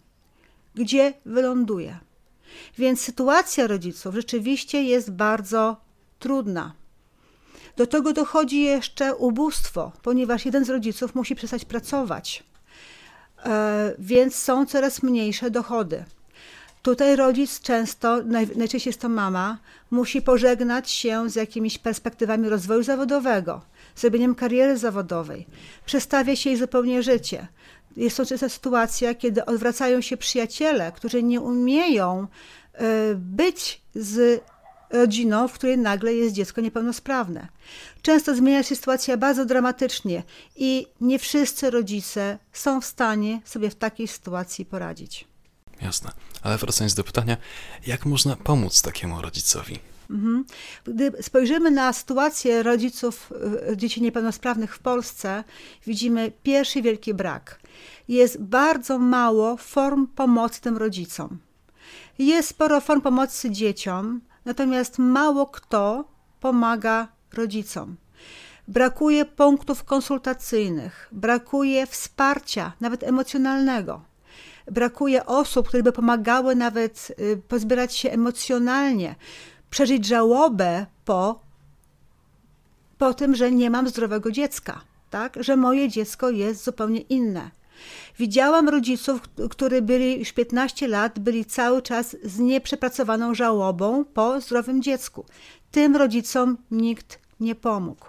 Gdzie 0.74 1.14
wyląduję? 1.26 1.98
Więc 2.78 3.00
sytuacja 3.00 3.66
rodziców 3.66 4.14
rzeczywiście 4.14 4.82
jest 4.82 5.10
bardzo 5.10 5.76
trudna. 6.18 6.74
Do 7.78 7.86
tego 7.86 8.12
dochodzi 8.12 8.62
jeszcze 8.62 9.14
ubóstwo, 9.14 9.92
ponieważ 10.02 10.44
jeden 10.44 10.64
z 10.64 10.70
rodziców 10.70 11.14
musi 11.14 11.34
przestać 11.34 11.64
pracować, 11.64 12.44
e, 13.44 13.94
więc 13.98 14.34
są 14.34 14.66
coraz 14.66 15.02
mniejsze 15.02 15.50
dochody. 15.50 16.04
Tutaj 16.82 17.16
rodzic 17.16 17.60
często, 17.60 18.22
najczęściej 18.56 18.90
jest 18.90 19.00
to 19.00 19.08
mama, 19.08 19.58
musi 19.90 20.22
pożegnać 20.22 20.90
się 20.90 21.30
z 21.30 21.34
jakimiś 21.34 21.78
perspektywami 21.78 22.48
rozwoju 22.48 22.82
zawodowego, 22.82 23.60
zrobieniem 23.96 24.34
kariery 24.34 24.78
zawodowej. 24.78 25.46
Przestawia 25.86 26.36
się 26.36 26.50
jej 26.50 26.58
zupełnie 26.58 27.02
życie 27.02 27.48
jest 27.96 28.16
to 28.16 28.26
często 28.26 28.48
sytuacja, 28.48 29.14
kiedy 29.14 29.44
odwracają 29.44 30.00
się 30.00 30.16
przyjaciele, 30.16 30.92
którzy 30.92 31.22
nie 31.22 31.40
umieją 31.40 32.26
e, 32.72 33.14
być 33.14 33.82
z 33.94 34.42
rodziną, 34.90 35.48
w 35.48 35.52
której 35.52 35.78
nagle 35.78 36.14
jest 36.14 36.34
dziecko 36.34 36.60
niepełnosprawne. 36.60 37.48
Często 38.02 38.34
zmienia 38.34 38.62
się 38.62 38.76
sytuacja 38.76 39.16
bardzo 39.16 39.44
dramatycznie 39.44 40.22
i 40.56 40.86
nie 41.00 41.18
wszyscy 41.18 41.70
rodzice 41.70 42.38
są 42.52 42.80
w 42.80 42.84
stanie 42.84 43.40
sobie 43.44 43.70
w 43.70 43.74
takiej 43.74 44.08
sytuacji 44.08 44.64
poradzić. 44.64 45.24
Jasne. 45.82 46.10
Ale 46.42 46.58
wracając 46.58 46.94
do 46.94 47.04
pytania, 47.04 47.36
jak 47.86 48.06
można 48.06 48.36
pomóc 48.36 48.82
takiemu 48.82 49.22
rodzicowi? 49.22 49.78
Mhm. 50.10 50.44
Gdy 50.84 51.12
spojrzymy 51.22 51.70
na 51.70 51.92
sytuację 51.92 52.62
rodziców 52.62 53.32
e, 53.72 53.76
dzieci 53.76 54.02
niepełnosprawnych 54.02 54.74
w 54.74 54.78
Polsce, 54.78 55.44
widzimy 55.86 56.32
pierwszy 56.42 56.82
wielki 56.82 57.14
brak. 57.14 57.60
Jest 58.08 58.40
bardzo 58.40 58.98
mało 58.98 59.56
form 59.56 60.06
pomocy 60.06 60.60
tym 60.60 60.76
rodzicom. 60.76 61.38
Jest 62.18 62.48
sporo 62.48 62.80
form 62.80 63.00
pomocy 63.00 63.50
dzieciom, 63.50 64.20
natomiast 64.48 64.98
mało 64.98 65.46
kto 65.46 66.04
pomaga 66.40 67.08
rodzicom. 67.32 67.96
Brakuje 68.68 69.24
punktów 69.24 69.84
konsultacyjnych, 69.84 71.08
brakuje 71.12 71.86
wsparcia, 71.86 72.72
nawet 72.80 73.02
emocjonalnego. 73.02 74.02
Brakuje 74.70 75.26
osób, 75.26 75.68
które 75.68 75.82
by 75.82 75.92
pomagały 75.92 76.56
nawet 76.56 77.12
y, 77.20 77.42
pozbierać 77.48 77.96
się 77.96 78.10
emocjonalnie, 78.10 79.14
przeżyć 79.70 80.06
żałobę 80.06 80.86
po, 81.04 81.40
po 82.98 83.14
tym, 83.14 83.34
że 83.34 83.52
nie 83.52 83.70
mam 83.70 83.88
zdrowego 83.88 84.30
dziecka, 84.30 84.80
tak? 85.10 85.36
że 85.40 85.56
moje 85.56 85.88
dziecko 85.88 86.30
jest 86.30 86.64
zupełnie 86.64 87.00
inne. 87.00 87.50
Widziałam 88.18 88.68
rodziców, 88.68 89.20
którzy 89.50 89.82
byli 89.82 90.18
już 90.18 90.32
15 90.32 90.88
lat, 90.88 91.18
byli 91.18 91.44
cały 91.44 91.82
czas 91.82 92.16
z 92.24 92.38
nieprzepracowaną 92.38 93.34
żałobą 93.34 94.04
po 94.04 94.40
zdrowym 94.40 94.82
dziecku. 94.82 95.24
Tym 95.70 95.96
rodzicom 95.96 96.56
nikt 96.70 97.18
nie 97.40 97.54
pomógł. 97.54 98.06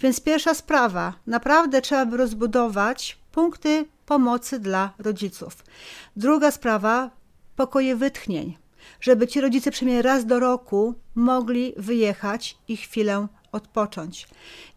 Więc 0.00 0.20
pierwsza 0.20 0.54
sprawa, 0.54 1.14
naprawdę 1.26 1.82
trzeba 1.82 2.06
by 2.06 2.16
rozbudować 2.16 3.18
punkty 3.32 3.84
pomocy 4.06 4.58
dla 4.58 4.92
rodziców. 4.98 5.64
Druga 6.16 6.50
sprawa, 6.50 7.10
pokoje 7.56 7.96
wytchnień, 7.96 8.56
żeby 9.00 9.26
ci 9.26 9.40
rodzice 9.40 9.70
przynajmniej 9.70 10.02
raz 10.02 10.26
do 10.26 10.40
roku 10.40 10.94
mogli 11.14 11.74
wyjechać 11.76 12.58
i 12.68 12.76
chwilę 12.76 13.26
odpocząć. 13.52 14.28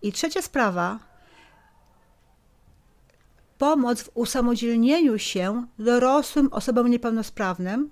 I 0.02 0.12
trzecia 0.12 0.42
sprawa, 0.42 1.00
pomoc 3.64 4.02
w 4.02 4.10
usamodzielnieniu 4.14 5.20
się 5.20 5.66
dorosłym 5.80 6.54
osobom 6.54 6.88
niepełnosprawnym, 6.88 7.90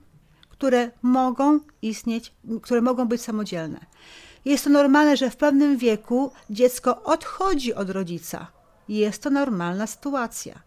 które 0.49 0.91
mogą 1.01 1.59
istnieć, 1.81 2.33
które 2.61 2.81
mogą 2.81 3.07
być 3.07 3.21
samodzielne. 3.21 3.79
Jest 4.45 4.63
to 4.63 4.69
normalne, 4.69 5.17
że 5.17 5.29
w 5.29 5.35
pewnym 5.35 5.77
wieku 5.77 6.31
dziecko 6.49 7.03
odchodzi 7.03 7.73
od 7.73 7.89
rodzica. 7.89 8.47
Jest 8.89 9.23
to 9.23 9.29
normalna 9.29 9.87
sytuacja. 9.87 10.59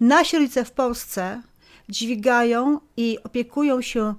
Nasi 0.00 0.36
rodzice 0.36 0.64
w 0.64 0.70
Polsce 0.70 1.42
dźwigają 1.88 2.80
i 2.96 3.18
opiekują 3.24 3.82
się 3.82 4.14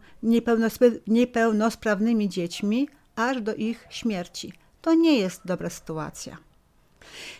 niepełnosprawnymi 1.07 2.29
dziećmi 2.29 2.89
aż 3.15 3.41
do 3.41 3.55
ich 3.55 3.87
śmierci. 3.89 4.53
To 4.81 4.93
nie 4.93 5.17
jest 5.17 5.41
dobra 5.45 5.69
sytuacja. 5.69 6.37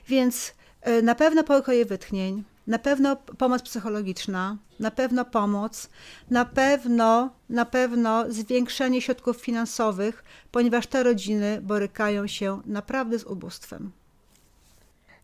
Więc 0.08 0.54
e, 0.82 1.02
na 1.02 1.16
pewno 1.16 1.44
pokoje 1.44 1.86
wytchnień, 1.86 2.44
na 2.68 2.80
pewno 2.80 3.16
pomoc 3.16 3.62
psychologiczna, 3.62 4.58
na 4.80 4.92
pewno 4.92 5.26
pomoc, 5.26 5.90
na 6.30 6.46
pewno, 6.46 7.30
na 7.50 7.66
pewno 7.66 8.32
zwiększenie 8.32 9.02
środków 9.02 9.38
finansowych, 9.38 10.24
ponieważ 10.52 10.88
te 10.88 11.04
rodziny 11.04 11.62
borykają 11.62 12.28
się 12.28 12.62
naprawdę 12.66 13.20
z 13.20 13.24
ubóstwem. 13.24 13.92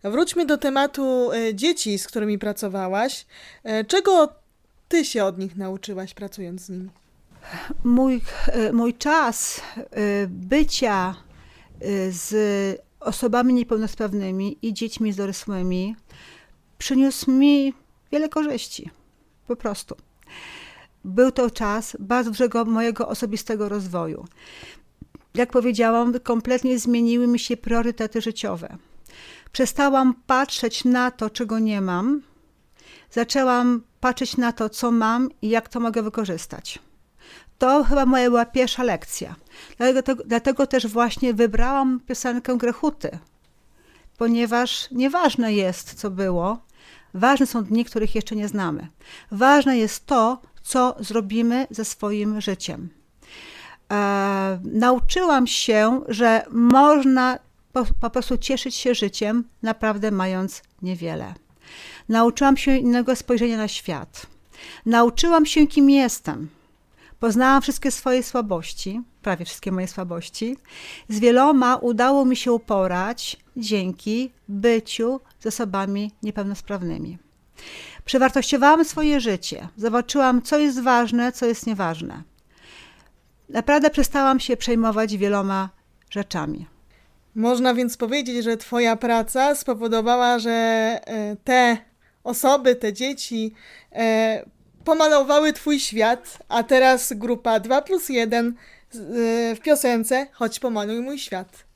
Wróćmy 0.03 0.45
do 0.45 0.57
tematu 0.57 1.31
e, 1.31 1.55
dzieci, 1.55 1.97
z 1.97 2.07
którymi 2.07 2.39
pracowałaś. 2.39 3.25
E, 3.63 3.85
czego 3.85 4.33
ty 4.87 5.05
się 5.05 5.23
od 5.23 5.37
nich 5.37 5.55
nauczyłaś 5.55 6.13
pracując 6.13 6.61
z 6.61 6.69
nimi? 6.69 6.89
Mój, 7.83 8.21
e, 8.47 8.71
mój 8.71 8.93
czas 8.93 9.61
bycia 10.27 11.15
z 12.09 12.33
osobami 12.99 13.53
niepełnosprawnymi 13.53 14.57
i 14.61 14.73
dziećmi 14.73 15.13
dorosłymi 15.13 15.95
przyniósł 16.81 17.31
mi 17.31 17.73
wiele 18.11 18.29
korzyści. 18.29 18.89
Po 19.47 19.55
prostu. 19.55 19.95
Był 21.03 21.31
to 21.31 21.51
czas 21.51 21.97
bardzo 21.99 22.31
dużego 22.31 22.65
mojego 22.65 23.07
osobistego 23.07 23.69
rozwoju. 23.69 24.25
Jak 25.33 25.51
powiedziałam, 25.51 26.19
kompletnie 26.19 26.79
zmieniły 26.79 27.27
mi 27.27 27.39
się 27.39 27.57
priorytety 27.57 28.21
życiowe. 28.21 28.77
Przestałam 29.51 30.13
patrzeć 30.27 30.85
na 30.85 31.11
to, 31.11 31.29
czego 31.29 31.59
nie 31.59 31.81
mam. 31.81 32.21
Zaczęłam 33.11 33.83
patrzeć 33.99 34.37
na 34.37 34.51
to, 34.51 34.69
co 34.69 34.91
mam 34.91 35.29
i 35.41 35.49
jak 35.49 35.69
to 35.69 35.79
mogę 35.79 36.03
wykorzystać. 36.03 36.79
To 37.57 37.83
chyba 37.83 38.05
moja 38.05 38.29
była 38.29 38.45
pierwsza 38.45 38.83
lekcja. 38.83 39.35
Dlatego, 39.77 40.23
dlatego 40.25 40.67
też 40.67 40.87
właśnie 40.87 41.33
wybrałam 41.33 41.99
piosenkę 41.99 42.57
Grechuty, 42.57 43.19
ponieważ 44.17 44.91
nieważne 44.91 45.53
jest, 45.53 45.93
co 45.93 46.11
było, 46.11 46.70
Ważne 47.13 47.45
są 47.45 47.63
dni, 47.63 47.85
których 47.85 48.15
jeszcze 48.15 48.35
nie 48.35 48.47
znamy. 48.47 48.87
Ważne 49.31 49.77
jest 49.77 50.05
to, 50.05 50.41
co 50.61 50.95
zrobimy 50.99 51.67
ze 51.69 51.85
swoim 51.85 52.41
życiem. 52.41 52.89
E, 53.91 54.59
nauczyłam 54.63 55.47
się, 55.47 56.01
że 56.07 56.43
można 56.51 57.39
po, 57.73 57.85
po 58.01 58.09
prostu 58.09 58.37
cieszyć 58.37 58.75
się 58.75 58.95
życiem, 58.95 59.43
naprawdę 59.61 60.11
mając 60.11 60.61
niewiele. 60.81 61.33
Nauczyłam 62.09 62.57
się 62.57 62.77
innego 62.77 63.15
spojrzenia 63.15 63.57
na 63.57 63.67
świat. 63.67 64.25
Nauczyłam 64.85 65.45
się, 65.45 65.67
kim 65.67 65.89
jestem. 65.89 66.49
Poznałam 67.21 67.61
wszystkie 67.61 67.91
swoje 67.91 68.23
słabości, 68.23 69.01
prawie 69.21 69.45
wszystkie 69.45 69.71
moje 69.71 69.87
słabości. 69.87 70.57
Z 71.09 71.19
wieloma 71.19 71.75
udało 71.75 72.25
mi 72.25 72.35
się 72.35 72.51
uporać 72.51 73.37
dzięki 73.57 74.31
byciu 74.47 75.19
z 75.39 75.45
osobami 75.45 76.11
niepełnosprawnymi. 76.23 77.17
Przewartościowałam 78.05 78.85
swoje 78.85 79.19
życie, 79.19 79.67
zobaczyłam, 79.77 80.41
co 80.41 80.57
jest 80.57 80.81
ważne, 80.81 81.31
co 81.31 81.45
jest 81.45 81.67
nieważne. 81.67 82.23
Naprawdę 83.49 83.89
przestałam 83.89 84.39
się 84.39 84.57
przejmować 84.57 85.17
wieloma 85.17 85.69
rzeczami. 86.09 86.67
Można 87.35 87.73
więc 87.73 87.97
powiedzieć, 87.97 88.43
że 88.43 88.57
Twoja 88.57 88.95
praca 88.95 89.55
spowodowała, 89.55 90.39
że 90.39 90.51
e, 90.51 91.35
te 91.43 91.77
osoby, 92.23 92.75
te 92.75 92.93
dzieci 92.93 93.53
e, 93.91 94.45
pomalowały 94.85 95.53
Twój 95.53 95.79
świat, 95.79 96.37
a 96.49 96.63
teraz 96.63 97.13
grupa 97.13 97.59
2 97.59 97.81
plus 97.81 98.09
1 98.09 98.47
e, 98.47 98.53
w 99.55 99.59
piosence 99.59 100.27
Chodź 100.31 100.59
pomaluj 100.59 101.01
mój 101.01 101.19
świat. 101.19 101.71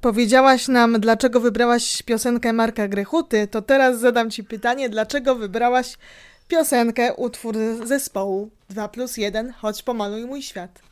Powiedziałaś 0.00 0.68
nam, 0.68 1.00
dlaczego 1.00 1.40
wybrałaś 1.40 2.02
piosenkę 2.02 2.52
Marka 2.52 2.88
Grechuty, 2.88 3.46
to 3.46 3.62
teraz 3.62 4.00
zadam 4.00 4.30
Ci 4.30 4.44
pytanie, 4.44 4.88
dlaczego 4.88 5.34
wybrałaś 5.34 5.96
piosenkę, 6.48 7.14
utwór 7.14 7.56
zespołu 7.84 8.50
2 8.70 8.88
plus 8.88 9.16
1, 9.16 9.52
Chodź 9.52 9.82
pomaluj 9.82 10.26
mój 10.26 10.42
świat. 10.42 10.82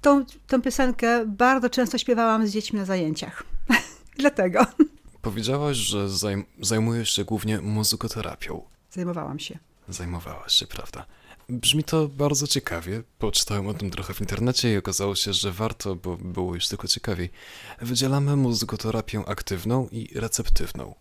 Tą, 0.00 0.24
tą 0.46 0.62
piosenkę 0.62 1.26
bardzo 1.26 1.70
często 1.70 1.98
śpiewałam 1.98 2.46
z 2.46 2.50
dziećmi 2.50 2.78
na 2.78 2.84
zajęciach. 2.84 3.42
Dlatego. 4.18 4.66
Powiedziałaś, 5.22 5.76
że 5.76 6.08
zajm 6.08 6.44
zajmujesz 6.60 7.10
się 7.10 7.24
głównie 7.24 7.60
muzykoterapią. 7.60 8.62
Zajmowałam 8.90 9.38
się. 9.38 9.58
Zajmowałaś 9.88 10.52
się, 10.54 10.66
prawda? 10.66 11.06
Brzmi 11.48 11.84
to 11.84 12.08
bardzo 12.08 12.46
ciekawie. 12.46 13.02
Poczytałem 13.18 13.66
o 13.66 13.74
tym 13.74 13.90
trochę 13.90 14.14
w 14.14 14.20
internecie 14.20 14.72
i 14.72 14.76
okazało 14.76 15.14
się, 15.14 15.32
że 15.32 15.52
warto, 15.52 15.96
bo 15.96 16.16
było 16.16 16.54
już 16.54 16.68
tylko 16.68 16.88
ciekawiej. 16.88 17.30
Wydzielamy 17.80 18.36
muzykoterapię 18.36 19.22
aktywną 19.26 19.88
i 19.92 20.18
receptywną. 20.18 20.94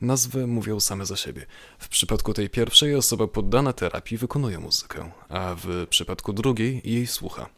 Nazwy 0.00 0.46
mówią 0.46 0.80
same 0.80 1.06
za 1.06 1.16
siebie. 1.16 1.46
W 1.78 1.88
przypadku 1.88 2.34
tej 2.34 2.50
pierwszej 2.50 2.94
osoba 2.94 3.26
poddana 3.26 3.72
terapii 3.72 4.18
wykonuje 4.18 4.58
muzykę, 4.58 5.10
a 5.28 5.56
w 5.58 5.86
przypadku 5.90 6.32
drugiej 6.32 6.80
jej 6.84 7.06
słucha. 7.06 7.48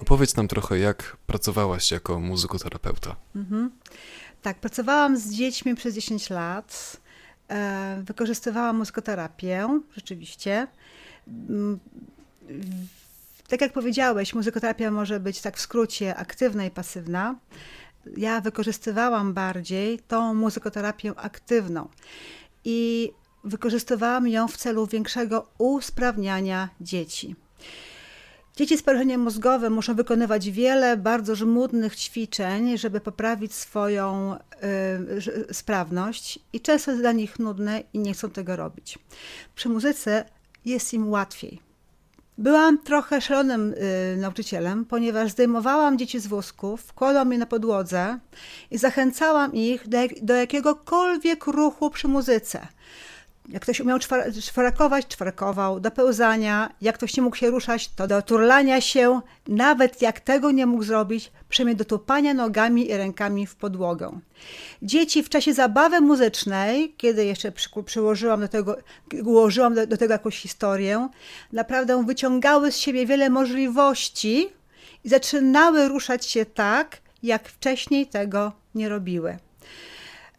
Opowiedz 0.00 0.36
nam 0.36 0.48
trochę, 0.48 0.78
jak 0.78 1.16
pracowałaś 1.26 1.90
jako 1.90 2.20
muzykoterapeuta. 2.20 3.16
Mhm. 3.36 3.70
Tak, 4.42 4.58
pracowałam 4.58 5.16
z 5.16 5.30
dziećmi 5.30 5.74
przez 5.74 5.94
10 5.94 6.30
lat. 6.30 6.96
E, 7.48 8.02
wykorzystywałam 8.04 8.78
muzykoterapię, 8.78 9.80
rzeczywiście. 9.96 10.66
Mm, 11.28 11.78
tak 13.48 13.60
jak 13.60 13.72
powiedziałeś, 13.72 14.34
muzykoterapia 14.34 14.90
może 14.90 15.20
być 15.20 15.40
tak 15.40 15.56
w 15.56 15.60
skrócie 15.60 16.16
aktywna 16.16 16.64
i 16.64 16.70
pasywna. 16.70 17.34
Ja 18.16 18.40
wykorzystywałam 18.40 19.34
bardziej 19.34 19.98
tą 19.98 20.34
muzykoterapię 20.34 21.12
aktywną 21.16 21.88
i 22.64 23.12
wykorzystywałam 23.44 24.28
ją 24.28 24.48
w 24.48 24.56
celu 24.56 24.86
większego 24.86 25.50
usprawniania 25.58 26.68
dzieci. 26.80 27.36
Dzieci 28.56 28.78
z 28.78 28.82
porażeniem 28.82 29.20
mózgowym 29.20 29.72
muszą 29.72 29.94
wykonywać 29.94 30.50
wiele 30.50 30.96
bardzo 30.96 31.34
żmudnych 31.34 31.96
ćwiczeń, 31.96 32.78
żeby 32.78 33.00
poprawić 33.00 33.54
swoją 33.54 34.36
y, 35.48 35.54
sprawność, 35.54 36.38
i 36.52 36.60
często 36.60 36.90
jest 36.90 37.02
dla 37.02 37.12
nich 37.12 37.38
nudne 37.38 37.82
i 37.92 37.98
nie 37.98 38.12
chcą 38.12 38.30
tego 38.30 38.56
robić. 38.56 38.98
Przy 39.54 39.68
muzyce 39.68 40.24
jest 40.64 40.94
im 40.94 41.10
łatwiej. 41.10 41.60
Byłam 42.38 42.78
trochę 42.78 43.20
szalonym 43.20 43.74
y, 43.74 44.16
nauczycielem, 44.16 44.84
ponieważ 44.84 45.30
zdejmowałam 45.30 45.98
dzieci 45.98 46.20
z 46.20 46.26
wózków, 46.26 46.82
wkładałam 46.82 47.32
je 47.32 47.38
na 47.38 47.46
podłodze 47.46 48.18
i 48.70 48.78
zachęcałam 48.78 49.54
ich 49.54 49.88
do, 49.88 49.98
do 50.22 50.34
jakiegokolwiek 50.34 51.46
ruchu 51.46 51.90
przy 51.90 52.08
muzyce. 52.08 52.66
Jak 53.48 53.62
ktoś 53.62 53.80
umiał 53.80 53.98
czwar- 53.98 54.42
czwarakować, 54.42 55.06
czwarakował, 55.06 55.80
do 55.80 55.90
pełzania. 55.90 56.74
Jak 56.80 56.94
ktoś 56.94 57.16
nie 57.16 57.22
mógł 57.22 57.36
się 57.36 57.50
ruszać, 57.50 57.88
to 57.88 58.06
do 58.06 58.22
turlania 58.22 58.80
się. 58.80 59.20
Nawet 59.48 60.02
jak 60.02 60.20
tego 60.20 60.50
nie 60.50 60.66
mógł 60.66 60.82
zrobić, 60.82 61.32
przynajmniej 61.48 61.76
do 61.76 61.84
tupania 61.84 62.34
nogami 62.34 62.90
i 62.90 62.96
rękami 62.96 63.46
w 63.46 63.56
podłogę. 63.56 64.20
Dzieci 64.82 65.22
w 65.22 65.28
czasie 65.28 65.54
zabawy 65.54 66.00
muzycznej, 66.00 66.94
kiedy 66.96 67.24
jeszcze 67.24 67.52
przy, 67.52 67.68
przyłożyłam 67.84 68.40
do 68.40 68.48
tego, 68.48 68.76
ułożyłam 69.24 69.74
do, 69.74 69.86
do 69.86 69.96
tego 69.96 70.12
jakąś 70.12 70.38
historię, 70.38 71.08
naprawdę 71.52 72.04
wyciągały 72.06 72.72
z 72.72 72.76
siebie 72.76 73.06
wiele 73.06 73.30
możliwości 73.30 74.48
i 75.04 75.08
zaczynały 75.08 75.88
ruszać 75.88 76.26
się 76.26 76.46
tak, 76.46 76.98
jak 77.22 77.48
wcześniej 77.48 78.06
tego 78.06 78.52
nie 78.74 78.88
robiły. 78.88 79.38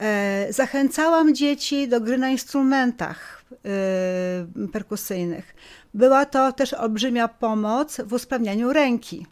E, 0.01 0.47
zachęcałam 0.49 1.35
dzieci 1.35 1.87
do 1.87 2.01
gry 2.01 2.17
na 2.17 2.29
instrumentach 2.29 3.43
e, 3.51 4.67
perkusyjnych. 4.71 5.55
Była 5.93 6.25
to 6.25 6.51
też 6.51 6.73
olbrzymia 6.73 7.27
pomoc 7.27 8.01
w 8.05 8.13
usprawnianiu 8.13 8.73
ręki. 8.73 9.25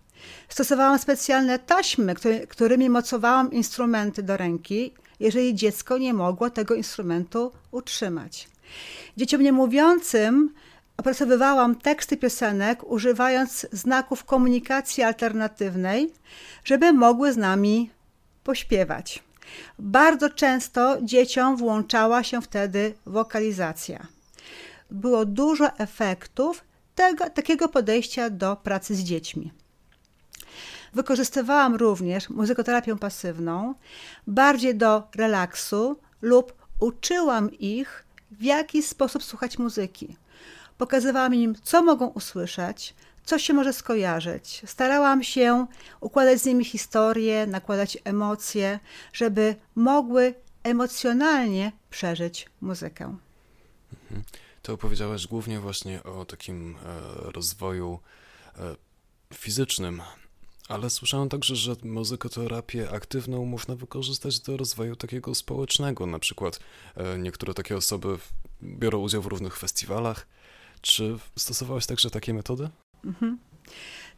Stosowałam 0.50 1.00
specjalne 1.00 1.60
taśmy, 1.60 2.16
który, 2.16 2.48
którymi 2.48 2.90
mocowałam 2.90 3.52
instrumenty 3.52 4.24
do 4.24 4.38
ręki, 4.38 4.94
jeżeli 5.20 5.56
dziecko 5.56 5.98
nie 5.98 6.14
mogło 6.14 6.50
tego 6.50 6.76
instrumentu 6.76 7.52
utrzymać. 7.72 8.48
Dzieciom 9.18 9.42
niemówiącym 9.42 10.54
opracowywałam 10.98 11.76
teksty 11.76 12.18
piosenek, 12.18 12.84
używając 12.92 13.68
znaków 13.72 14.24
komunikacji 14.24 15.04
alternatywnej, 15.04 16.14
żeby 16.64 16.94
mogły 16.94 17.34
z 17.34 17.38
nami 17.38 17.90
pośpiewać. 18.44 19.29
Bardzo 19.80 20.30
często 20.30 20.98
dzieciom 21.02 21.58
włączała 21.58 22.24
się 22.24 22.42
wtedy 22.42 22.94
wokalizacja. 23.06 24.08
Było 24.92 25.26
dużo 25.26 25.78
efektów 25.78 26.64
tego, 26.96 27.30
takiego 27.30 27.70
podejścia 27.70 28.30
do 28.30 28.56
pracy 28.56 28.96
z 28.96 29.00
dziećmi. 29.00 29.52
Wykorzystywałam 30.94 31.76
również 31.76 32.30
muzykoterapię 32.30 32.96
pasywną 32.96 33.74
bardziej 34.28 34.76
do 34.76 35.04
relaksu 35.16 36.00
lub 36.22 36.54
uczyłam 36.80 37.52
ich, 37.52 38.06
w 38.32 38.44
jaki 38.44 38.84
sposób 38.84 39.24
słuchać 39.24 39.58
muzyki. 39.58 40.16
Pokazywałam 40.78 41.36
im, 41.36 41.56
co 41.64 41.84
mogą 41.84 42.08
usłyszeć, 42.08 42.96
co 43.30 43.40
się 43.40 43.54
może 43.54 43.74
skojarzyć. 43.74 44.62
Starałam 44.66 45.24
się 45.24 45.68
układać 46.02 46.40
z 46.40 46.46
nimi 46.46 46.66
historie, 46.66 47.48
nakładać 47.48 47.98
emocje, 48.04 48.80
żeby 49.14 49.56
mogły 49.76 50.34
emocjonalnie 50.64 51.72
przeżyć 51.90 52.50
muzykę. 52.62 53.18
Mhm. 54.02 54.24
To 54.62 54.74
opowiedziałeś 54.74 55.28
głównie 55.28 55.60
właśnie 55.60 56.04
o 56.04 56.26
takim 56.26 56.76
e, 56.76 57.32
rozwoju 57.32 58.00
e, 58.58 58.76
fizycznym, 59.34 60.02
ale 60.70 60.90
słyszałem 60.90 61.30
także, 61.30 61.56
że 61.56 61.76
muzykoterapię 61.84 62.90
aktywną 62.92 63.46
można 63.46 63.76
wykorzystać 63.76 64.40
do 64.40 64.58
rozwoju 64.58 64.96
takiego 64.96 65.36
społecznego. 65.36 66.06
Na 66.06 66.20
przykład 66.20 66.60
e, 66.96 67.18
niektóre 67.18 67.54
takie 67.54 67.78
osoby 67.78 68.18
biorą 68.64 69.00
udział 69.00 69.22
w 69.22 69.26
różnych 69.26 69.58
festiwalach. 69.58 70.28
Czy 70.82 71.18
stosowałeś 71.36 71.86
także 71.86 72.10
takie 72.10 72.34
metody? 72.34 72.70
Mhm. 73.06 73.38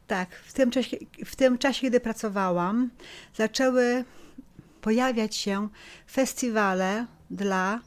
Tak, 0.08 0.36
w 0.36 0.54
tym, 0.54 0.72
czasie, 0.72 0.98
w 1.26 1.36
tym 1.36 1.58
czasie, 1.58 1.82
kiedy 1.82 2.00
pracowałam, 2.00 2.90
zaczęły 3.36 4.06
pojawiać 4.82 5.36
się 5.36 5.70
festiwale 6.12 7.06
dla, 7.30 7.80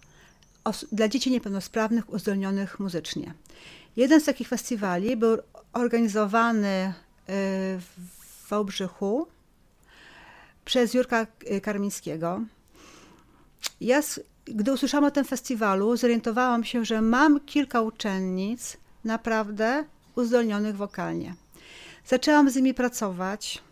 dla 0.92 1.08
dzieci 1.08 1.30
niepełnosprawnych 1.30 2.10
uzdolnionych 2.10 2.80
muzycznie. 2.80 3.34
Jeden 3.96 4.20
z 4.20 4.24
takich 4.24 4.48
festiwali 4.48 5.16
był 5.16 5.38
organizowany 5.72 6.68
y, 6.88 6.92
w 7.78 8.48
Wałbrzychu 8.48 9.26
przez 10.64 10.94
Jurka 10.94 11.26
Karmińskiego. 11.62 12.40
Ja, 13.80 14.00
gdy 14.44 14.72
usłyszałam 14.72 15.04
o 15.04 15.10
tym 15.10 15.24
festiwalu, 15.24 15.96
zorientowałam 15.96 16.64
się, 16.64 16.84
że 16.84 17.02
mam 17.02 17.40
kilka 17.40 17.80
uczennic 17.80 18.76
naprawdę 19.04 19.84
uzdolnionych 20.16 20.76
wokalnie. 20.76 21.34
Zaczęłam 22.06 22.50
z 22.50 22.56
nimi 22.56 22.74
pracować, 22.74 23.62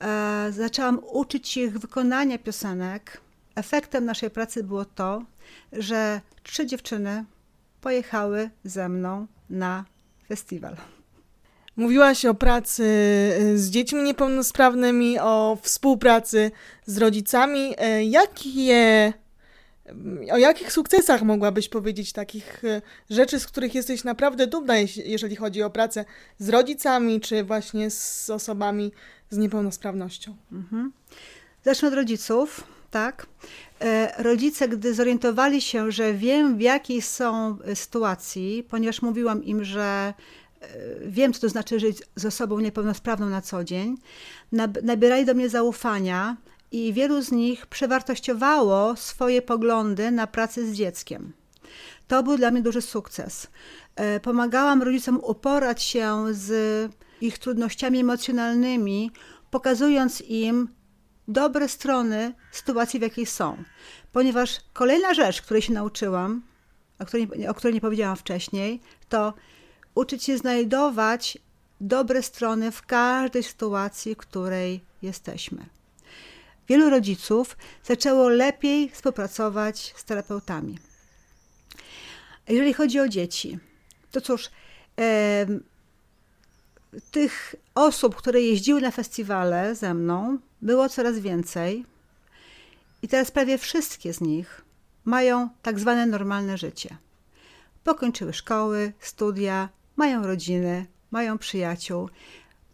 e, 0.00 0.46
zaczęłam 0.52 1.00
uczyć 1.12 1.56
ich 1.56 1.78
wykonania 1.78 2.38
piosenek. 2.38 3.20
Efektem 3.54 4.04
naszej 4.04 4.30
pracy 4.30 4.64
było 4.64 4.84
to, 4.84 5.22
że 5.72 6.20
trzy 6.42 6.66
dziewczyny 6.66 7.24
pojechały 7.80 8.50
ze 8.64 8.88
mną 8.88 9.26
na 9.50 9.84
festiwal. 10.28 10.76
Mówiłaś 11.76 12.24
o 12.24 12.34
pracy 12.34 12.84
e, 12.84 13.58
z 13.58 13.70
dziećmi 13.70 14.02
niepełnosprawnymi, 14.02 15.18
o 15.18 15.58
współpracy 15.62 16.50
z 16.86 16.98
rodzicami. 16.98 17.74
E, 17.78 18.04
jakie 18.04 19.12
o 20.32 20.38
jakich 20.38 20.72
sukcesach 20.72 21.22
mogłabyś 21.22 21.68
powiedzieć, 21.68 22.12
takich 22.12 22.64
e, 22.64 22.82
rzeczy, 23.10 23.40
z 23.40 23.46
których 23.46 23.74
jesteś 23.74 24.04
naprawdę 24.04 24.46
dumna, 24.46 24.74
jeżeli 25.04 25.36
chodzi 25.36 25.62
o 25.62 25.70
pracę 25.70 26.04
z 26.38 26.48
rodzicami, 26.48 27.20
czy 27.20 27.44
właśnie 27.44 27.90
z 27.90 28.30
osobami 28.30 28.92
z 29.30 29.36
niepełnosprawnością? 29.36 30.36
Mhm. 30.52 30.92
Zacznę 31.64 31.88
od 31.88 31.94
rodziców, 31.94 32.64
tak. 32.90 33.26
E, 33.80 34.22
rodzice, 34.22 34.68
gdy 34.68 34.94
zorientowali 34.94 35.60
się, 35.60 35.92
że 35.92 36.14
wiem, 36.14 36.58
w 36.58 36.60
jakiej 36.60 37.02
są 37.02 37.58
e, 37.64 37.76
sytuacji, 37.76 38.66
ponieważ 38.70 39.02
mówiłam 39.02 39.44
im, 39.44 39.64
że 39.64 40.14
wiem, 41.06 41.32
co 41.32 41.40
to 41.40 41.48
znaczy 41.48 41.80
żyć 41.80 42.02
z 42.16 42.24
osobą 42.24 42.60
niepełnosprawną 42.60 43.26
na 43.26 43.42
co 43.42 43.64
dzień, 43.64 43.96
nabierali 44.82 45.24
do 45.24 45.34
mnie 45.34 45.48
zaufania 45.48 46.36
i 46.72 46.92
wielu 46.92 47.22
z 47.22 47.32
nich 47.32 47.66
przewartościowało 47.66 48.96
swoje 48.96 49.42
poglądy 49.42 50.10
na 50.10 50.26
pracę 50.26 50.66
z 50.66 50.72
dzieckiem. 50.72 51.32
To 52.08 52.22
był 52.22 52.36
dla 52.36 52.50
mnie 52.50 52.62
duży 52.62 52.82
sukces. 52.82 53.46
E, 53.96 54.20
pomagałam 54.20 54.82
rodzicom 54.82 55.20
uporać 55.22 55.82
się 55.82 56.24
z 56.30 56.52
ich 57.20 57.38
trudnościami 57.38 57.98
emocjonalnymi, 57.98 59.10
pokazując 59.50 60.20
im 60.20 60.68
dobre 61.28 61.68
strony 61.68 62.34
sytuacji, 62.52 62.98
w 62.98 63.02
jakiej 63.02 63.26
są. 63.26 63.56
Ponieważ 64.12 64.60
kolejna 64.72 65.14
rzecz, 65.14 65.42
której 65.42 65.62
się 65.62 65.72
nauczyłam, 65.72 66.42
o 66.98 67.06
której, 67.06 67.48
o 67.48 67.54
której 67.54 67.74
nie 67.74 67.80
powiedziałam 67.80 68.16
wcześniej, 68.16 68.80
to 69.08 69.34
uczyć 69.94 70.24
się 70.24 70.38
znajdować 70.38 71.38
dobre 71.80 72.22
strony 72.22 72.70
w 72.70 72.86
każdej 72.86 73.42
sytuacji, 73.42 74.14
w 74.14 74.18
której 74.18 74.84
jesteśmy 75.02 75.79
wielu 76.70 76.90
rodziców 76.90 77.56
zaczęło 77.84 78.28
lepiej 78.28 78.90
współpracować 78.90 79.94
z 79.96 80.04
terapeutami. 80.04 80.78
Jeżeli 82.48 82.72
chodzi 82.72 83.00
o 83.00 83.08
dzieci, 83.08 83.58
to 84.10 84.20
cóż, 84.20 84.50
e, 84.98 85.46
tych 87.10 87.54
osób, 87.74 88.16
które 88.16 88.40
jeździły 88.40 88.80
na 88.80 88.90
festiwale 88.90 89.74
ze 89.74 89.94
mną, 89.94 90.38
było 90.62 90.88
coraz 90.88 91.18
więcej. 91.18 91.84
I 93.02 93.08
teraz 93.08 93.30
prawie 93.30 93.58
wszystkie 93.58 94.14
z 94.14 94.20
nich 94.20 94.64
mają 95.04 95.48
tak 95.62 95.78
zwane 95.78 96.06
normalne 96.06 96.58
życie. 96.58 96.96
Pokończyły 97.84 98.32
szkoły, 98.32 98.92
studia, 99.00 99.68
mają 99.96 100.26
rodziny, 100.26 100.86
mają 101.10 101.38
przyjaciół, 101.38 102.08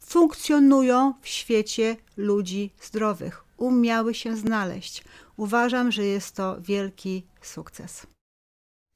funkcjonują 0.00 1.14
w 1.22 1.28
świecie 1.28 1.96
ludzi 2.16 2.70
zdrowych, 2.82 3.45
umiały 3.56 4.14
się 4.14 4.36
znaleźć. 4.36 5.04
Uważam, 5.36 5.92
że 5.92 6.04
jest 6.04 6.36
to 6.36 6.56
wielki 6.60 7.26
sukces. 7.42 8.06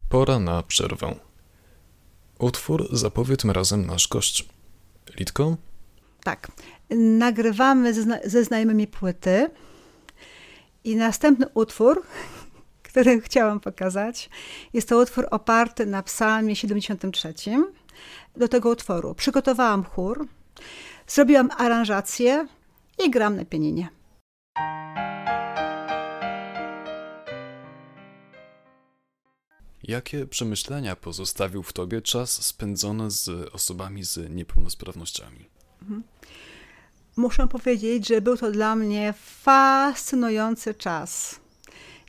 Pora 0.09 0.39
na 0.39 0.63
przerwę. 0.63 1.15
Utwór 2.39 2.89
zapowie 2.93 3.37
tym 3.37 3.51
razem 3.51 3.87
nasz 3.87 4.09
gość. 4.09 4.49
Litko? 5.19 5.57
Tak. 6.25 6.53
Nagrywamy 6.91 7.95
ze, 7.95 8.03
zna 8.03 8.19
ze 8.25 8.45
znajomymi 8.45 8.87
płyty 8.87 9.51
i 10.85 10.97
następny 10.97 11.47
utwór, 11.55 12.03
który 12.89 13.21
chciałam 13.21 13.61
pokazać, 13.61 14.31
jest 14.73 14.89
to 14.89 14.99
utwór 14.99 15.27
oparty 15.31 15.87
na 15.87 16.03
psalmie 16.03 16.57
73. 16.57 17.35
Do 18.37 18.49
tego 18.49 18.71
utworu 18.71 19.15
przygotowałam 19.15 19.85
chór, 19.85 20.29
zrobiłam 21.07 21.51
aranżację 21.57 22.47
i 23.05 23.11
gram 23.11 23.37
na 23.37 23.45
pianinie. 23.45 24.00
Jakie 29.83 30.27
przemyślenia 30.27 30.97
pozostawił 30.97 31.63
w 31.63 31.73
tobie 31.73 32.03
czas 32.03 32.47
spędzony 32.47 33.11
z 33.11 33.29
osobami 33.55 34.05
z 34.05 34.31
niepełnosprawnościami? 34.31 35.49
Mhm. 35.83 36.03
Muszę 37.17 37.49
powiedzieć, 37.49 38.09
że 38.09 38.21
był 38.21 38.37
to 38.37 38.51
dla 38.51 38.77
mnie 38.77 39.15
fascynujący 39.17 40.75
czas. 40.75 41.41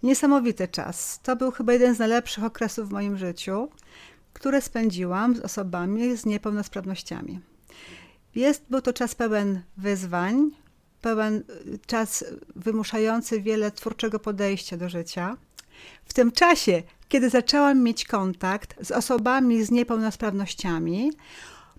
Niesamowity 0.04 0.67
czas. 0.67 1.19
To 1.23 1.36
był 1.36 1.51
chyba 1.51 1.73
jeden 1.73 1.95
z 1.95 1.99
najlepszych 1.99 2.43
okresów 2.43 2.89
w 2.89 2.91
moim 2.91 3.17
życiu, 3.17 3.69
które 4.34 4.62
spędziłam 4.62 5.36
z 5.36 5.39
osobami 5.39 6.17
z 6.17 6.25
niepełnosprawnościami. 6.25 7.39
Jest, 8.36 8.65
był 8.69 8.82
to 8.82 8.93
czas 8.93 9.15
pełen 9.15 9.62
wyzwań, 9.77 10.51
pełen 11.01 11.35
y, 11.35 11.79
czas 11.87 12.25
wymuszający 12.55 13.41
wiele 13.41 13.71
twórczego 13.71 14.19
podejścia 14.19 14.77
do 14.77 14.89
życia. 14.89 15.37
W 16.05 16.13
tym 16.13 16.31
czasie, 16.31 16.83
kiedy 17.09 17.29
zaczęłam 17.29 17.83
mieć 17.83 18.05
kontakt 18.05 18.75
z 18.85 18.91
osobami 18.91 19.63
z 19.63 19.71
niepełnosprawnościami, 19.71 21.11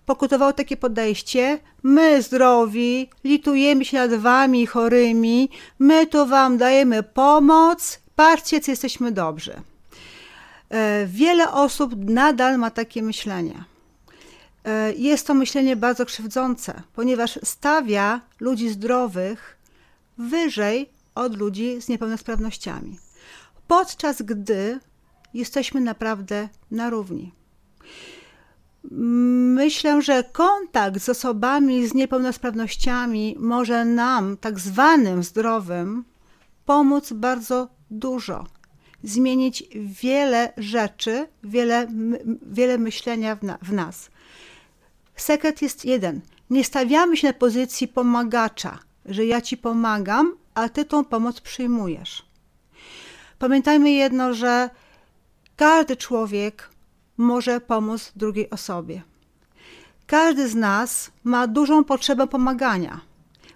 pokutowało 0.05 0.53
takie 0.53 0.77
podejście: 0.77 1.59
my 1.83 2.21
zdrowi, 2.21 3.09
litujemy 3.23 3.85
się 3.85 3.97
nad 3.97 4.13
wami 4.13 4.65
chorymi, 4.65 5.49
my 5.79 6.07
tu 6.07 6.25
wam 6.25 6.57
dajemy 6.57 7.03
pomoc, 7.03 7.99
patrzcie, 8.15 8.61
co 8.61 8.71
jesteśmy 8.71 9.11
dobrzy. 9.11 9.61
E, 10.69 11.05
wiele 11.07 11.51
osób 11.51 11.95
nadal 11.95 12.57
ma 12.57 12.71
takie 12.71 13.03
myślenie. 13.03 13.63
E, 14.63 14.93
jest 14.93 15.27
to 15.27 15.33
myślenie 15.33 15.75
bardzo 15.75 16.05
krzywdzące, 16.05 16.81
ponieważ 16.93 17.39
stawia 17.43 18.21
ludzi 18.39 18.69
zdrowych 18.69 19.57
wyżej 20.17 20.89
od 21.15 21.37
ludzi 21.37 21.81
z 21.81 21.89
niepełnosprawnościami, 21.89 22.99
podczas 23.67 24.21
gdy 24.21 24.79
jesteśmy 25.33 25.81
naprawdę 25.81 26.49
na 26.71 26.89
równi. 26.89 27.33
Myślę, 28.91 30.01
że 30.01 30.23
kontakt 30.23 31.01
z 31.01 31.09
osobami 31.09 31.87
z 31.87 31.93
niepełnosprawnościami 31.93 33.35
może 33.39 33.85
nam, 33.85 34.37
tak 34.37 34.59
zwanym 34.59 35.23
zdrowym, 35.23 36.03
pomóc 36.65 37.13
bardzo 37.13 37.67
dużo. 37.91 38.47
Zmienić 39.03 39.63
wiele 39.75 40.53
rzeczy, 40.57 41.27
wiele, 41.43 41.87
wiele 42.41 42.77
myślenia 42.77 43.35
w, 43.35 43.43
na, 43.43 43.57
w 43.61 43.73
nas. 43.73 44.09
Sekret 45.15 45.61
jest 45.61 45.85
jeden. 45.85 46.21
Nie 46.49 46.63
stawiamy 46.63 47.17
się 47.17 47.27
na 47.27 47.33
pozycji 47.33 47.87
pomagacza, 47.87 48.79
że 49.05 49.25
ja 49.25 49.41
ci 49.41 49.57
pomagam, 49.57 50.35
a 50.53 50.69
ty 50.69 50.85
tą 50.85 51.05
pomoc 51.05 51.41
przyjmujesz. 51.41 52.25
Pamiętajmy 53.39 53.91
jedno, 53.91 54.33
że 54.33 54.69
każdy 55.55 55.97
człowiek 55.97 56.69
może 57.17 57.61
pomóc 57.61 58.11
drugiej 58.15 58.49
osobie. 58.49 59.01
Każdy 60.07 60.49
z 60.49 60.55
nas 60.55 61.11
ma 61.23 61.47
dużą 61.47 61.83
potrzebę 61.83 62.27
pomagania, 62.27 63.01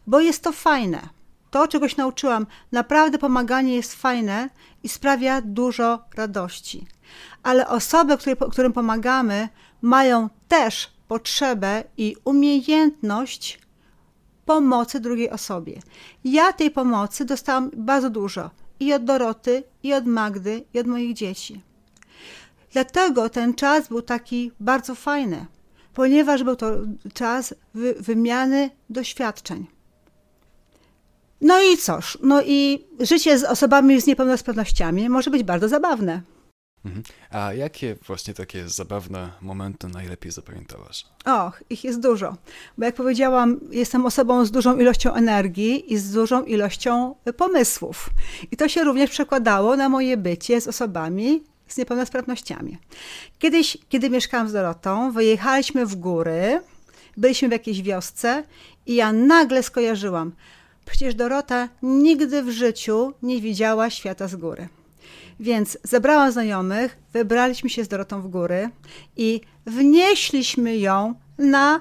bo 0.07 0.19
jest 0.19 0.43
to 0.43 0.51
fajne. 0.51 1.09
To, 1.51 1.67
czegoś 1.67 1.97
nauczyłam, 1.97 2.47
naprawdę 2.71 3.17
pomaganie 3.17 3.75
jest 3.75 3.95
fajne 3.95 4.49
i 4.83 4.89
sprawia 4.89 5.41
dużo 5.41 6.03
radości. 6.15 6.87
Ale 7.43 7.67
osoby, 7.67 8.17
którym 8.51 8.73
pomagamy, 8.73 9.49
mają 9.81 10.29
też 10.47 10.96
potrzebę 11.07 11.83
i 11.97 12.15
umiejętność 12.23 13.59
pomocy 14.45 14.99
drugiej 14.99 15.29
osobie. 15.29 15.81
Ja 16.23 16.53
tej 16.53 16.71
pomocy 16.71 17.25
dostałam 17.25 17.71
bardzo 17.73 18.09
dużo 18.09 18.49
i 18.79 18.93
od 18.93 19.03
Doroty, 19.03 19.63
i 19.83 19.93
od 19.93 20.05
Magdy, 20.05 20.63
i 20.73 20.79
od 20.79 20.87
moich 20.87 21.13
dzieci. 21.13 21.61
Dlatego 22.71 23.29
ten 23.29 23.53
czas 23.53 23.87
był 23.87 24.01
taki 24.01 24.51
bardzo 24.59 24.95
fajny, 24.95 25.45
ponieważ 25.93 26.43
był 26.43 26.55
to 26.55 26.71
czas 27.13 27.55
wy 27.73 27.93
wymiany 27.99 28.69
doświadczeń. 28.89 29.67
No 31.41 31.61
i 31.61 31.77
cóż, 31.77 32.17
no 32.23 32.41
i 32.45 32.85
życie 32.99 33.39
z 33.39 33.43
osobami 33.43 34.01
z 34.01 34.07
niepełnosprawnościami 34.07 35.09
może 35.09 35.31
być 35.31 35.43
bardzo 35.43 35.69
zabawne. 35.69 36.21
Mhm. 36.87 37.03
A 37.31 37.53
jakie 37.53 37.95
właśnie 38.07 38.33
takie 38.33 38.69
zabawne 38.69 39.29
momenty 39.41 39.87
najlepiej 39.87 40.31
zapamiętałaś? 40.31 41.05
Och, 41.25 41.63
ich 41.69 41.83
jest 41.83 41.99
dużo. 41.99 42.37
Bo 42.77 42.85
jak 42.85 42.95
powiedziałam, 42.95 43.59
jestem 43.71 44.05
osobą 44.05 44.45
z 44.45 44.51
dużą 44.51 44.77
ilością 44.77 45.13
energii 45.13 45.93
i 45.93 45.97
z 45.97 46.11
dużą 46.11 46.43
ilością 46.43 47.15
pomysłów. 47.37 48.09
I 48.51 48.57
to 48.57 48.69
się 48.69 48.83
również 48.83 49.09
przekładało 49.09 49.75
na 49.75 49.89
moje 49.89 50.17
bycie 50.17 50.61
z 50.61 50.67
osobami 50.67 51.43
z 51.67 51.77
niepełnosprawnościami. 51.77 52.77
Kiedyś, 53.39 53.77
kiedy 53.89 54.09
mieszkałam 54.09 54.49
z 54.49 54.53
Dorotą, 54.53 55.11
wyjechaliśmy 55.11 55.85
w 55.85 55.95
góry, 55.95 56.61
byliśmy 57.17 57.47
w 57.47 57.51
jakiejś 57.51 57.81
wiosce 57.81 58.43
i 58.85 58.95
ja 58.95 59.13
nagle 59.13 59.63
skojarzyłam, 59.63 60.31
przecież 60.85 61.15
Dorota 61.15 61.69
nigdy 61.81 62.43
w 62.43 62.49
życiu 62.49 63.13
nie 63.23 63.41
widziała 63.41 63.89
świata 63.89 64.27
z 64.27 64.35
góry. 64.35 64.67
Więc 65.39 65.77
zebrałam 65.83 66.31
znajomych, 66.31 66.97
wybraliśmy 67.13 67.69
się 67.69 67.83
z 67.83 67.87
Dorotą 67.87 68.21
w 68.21 68.27
góry 68.27 68.69
i 69.17 69.41
wnieśliśmy 69.65 70.77
ją 70.77 71.13
na 71.37 71.79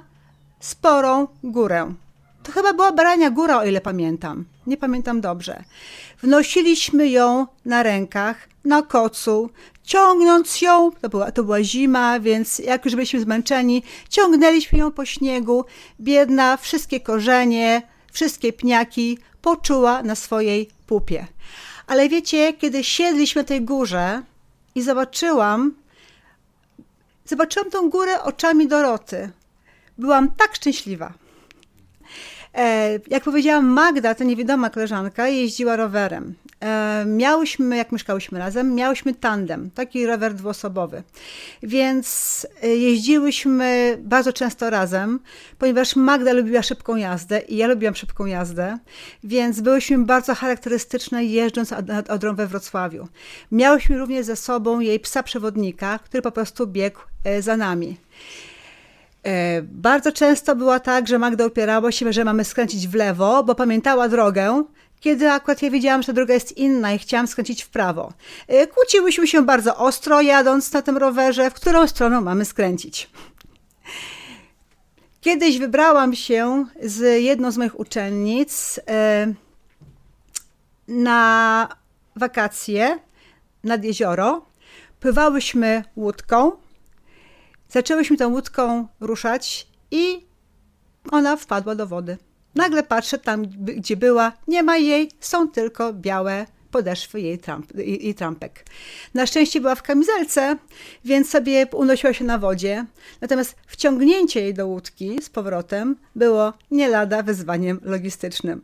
sporą 0.60 1.28
górę. 1.44 1.94
To 2.42 2.52
chyba 2.52 2.72
była 2.72 2.92
Barania 2.92 3.30
Góra, 3.30 3.58
o 3.58 3.64
ile 3.64 3.80
pamiętam. 3.80 4.44
Nie 4.66 4.76
pamiętam 4.76 5.20
dobrze. 5.20 5.64
Wnosiliśmy 6.22 7.08
ją 7.08 7.46
na 7.64 7.82
rękach, 7.82 8.48
na 8.64 8.82
kocu, 8.82 9.50
ciągnąc 9.82 10.60
ją, 10.60 10.90
to 11.00 11.08
była, 11.08 11.32
to 11.32 11.44
była 11.44 11.62
zima, 11.62 12.20
więc 12.20 12.58
jak 12.58 12.84
już 12.84 12.94
byliśmy 12.94 13.20
zmęczeni, 13.20 13.82
ciągnęliśmy 14.08 14.78
ją 14.78 14.92
po 14.92 15.04
śniegu. 15.04 15.64
Biedna, 16.00 16.56
wszystkie 16.56 17.00
korzenie, 17.00 17.82
wszystkie 18.12 18.52
pniaki 18.52 19.18
poczuła 19.42 20.02
na 20.02 20.14
swojej 20.14 20.70
pupie. 20.86 21.26
Ale 21.86 22.08
wiecie, 22.08 22.52
kiedy 22.52 22.84
siedliśmy 22.84 23.44
tej 23.44 23.62
górze 23.62 24.22
i 24.74 24.82
zobaczyłam, 24.82 25.74
zobaczyłam 27.24 27.70
tą 27.70 27.90
górę 27.90 28.22
oczami 28.22 28.68
Doroty, 28.68 29.30
byłam 29.98 30.30
tak 30.30 30.54
szczęśliwa. 30.54 31.12
E, 32.56 32.98
jak 33.08 33.24
powiedziałam, 33.24 33.66
Magda, 33.66 34.14
to 34.14 34.24
niewidoma 34.24 34.70
koleżanka, 34.70 35.28
jeździła 35.28 35.76
rowerem. 35.76 36.34
E, 36.60 37.04
miałyśmy, 37.06 37.76
jak 37.76 37.92
mieszkałyśmy 37.92 38.38
razem, 38.38 38.74
miałyśmy 38.74 39.14
tandem, 39.14 39.70
taki 39.70 40.06
rower 40.06 40.34
dwuosobowy. 40.34 41.02
Więc 41.62 42.46
e, 42.62 42.68
jeździłyśmy 42.68 43.98
bardzo 44.00 44.32
często 44.32 44.70
razem, 44.70 45.20
ponieważ 45.58 45.96
Magda 45.96 46.32
lubiła 46.32 46.62
szybką 46.62 46.96
jazdę 46.96 47.40
i 47.40 47.56
ja 47.56 47.66
lubiłam 47.66 47.94
szybką 47.94 48.26
jazdę, 48.26 48.78
więc 49.24 49.60
byłyśmy 49.60 49.98
bardzo 49.98 50.34
charakterystyczne 50.34 51.24
jeżdżąc 51.24 51.70
nad 51.70 52.10
Odrą 52.10 52.34
we 52.34 52.46
Wrocławiu. 52.46 53.08
Miałyśmy 53.52 53.98
również 53.98 54.26
ze 54.26 54.36
sobą 54.36 54.80
jej 54.80 55.00
psa 55.00 55.22
przewodnika, 55.22 55.98
który 55.98 56.22
po 56.22 56.32
prostu 56.32 56.66
biegł 56.66 57.00
za 57.40 57.56
nami. 57.56 57.96
E, 59.26 59.62
bardzo 59.62 60.12
często 60.12 60.56
było 60.56 60.80
tak, 60.80 61.08
że 61.08 61.18
Magda 61.18 61.46
upierała 61.46 61.92
się, 61.92 62.12
że 62.12 62.24
mamy 62.24 62.44
skręcić 62.44 62.88
w 62.88 62.94
lewo, 62.94 63.44
bo 63.44 63.54
pamiętała 63.54 64.08
drogę, 64.08 64.64
kiedy 65.00 65.30
akurat 65.30 65.62
ja 65.62 65.70
wiedziałam, 65.70 66.02
że 66.02 66.12
droga 66.12 66.34
jest 66.34 66.56
inna 66.56 66.92
i 66.92 66.98
chciałam 66.98 67.26
skręcić 67.26 67.62
w 67.62 67.68
prawo. 67.68 68.12
E, 68.48 68.66
kłóciłyśmy 68.66 69.26
się 69.26 69.42
bardzo 69.42 69.76
ostro, 69.76 70.20
jadąc 70.20 70.72
na 70.72 70.82
tym 70.82 70.96
rowerze, 70.96 71.50
w 71.50 71.54
którą 71.54 71.86
stroną 71.86 72.20
mamy 72.20 72.44
skręcić. 72.44 73.10
Kiedyś 75.20 75.58
wybrałam 75.58 76.14
się 76.14 76.66
z 76.82 77.22
jedną 77.22 77.50
z 77.50 77.56
moich 77.58 77.80
uczennic 77.80 78.80
e, 78.88 79.32
na 80.88 81.68
wakacje 82.16 82.98
nad 83.64 83.84
jezioro. 83.84 84.46
Pływałyśmy 85.00 85.84
łódką 85.96 86.65
Zaczęłyśmy 87.68 88.16
tą 88.16 88.28
łódką 88.28 88.88
ruszać 89.00 89.66
i 89.90 90.26
ona 91.10 91.36
wpadła 91.36 91.74
do 91.74 91.86
wody. 91.86 92.16
Nagle 92.54 92.82
patrzę 92.82 93.18
tam, 93.18 93.42
gdzie 93.58 93.96
była, 93.96 94.32
nie 94.48 94.62
ma 94.62 94.76
jej, 94.76 95.10
są 95.20 95.48
tylko 95.48 95.92
białe 95.92 96.46
podeszwy 96.70 97.20
jej, 97.20 97.38
tramp, 97.38 97.74
jej, 97.76 98.14
trampek. 98.14 98.64
Na 99.14 99.26
szczęście 99.26 99.60
była 99.60 99.74
w 99.74 99.82
kamizelce, 99.82 100.56
więc 101.04 101.30
sobie 101.30 101.66
unosiła 101.72 102.12
się 102.12 102.24
na 102.24 102.38
wodzie. 102.38 102.86
Natomiast 103.20 103.56
wciągnięcie 103.66 104.40
jej 104.40 104.54
do 104.54 104.66
łódki 104.66 105.22
z 105.22 105.30
powrotem 105.30 105.96
było 106.14 106.52
nie 106.70 106.88
lada 106.88 107.22
wyzwaniem 107.22 107.80
logistycznym. 107.82 108.62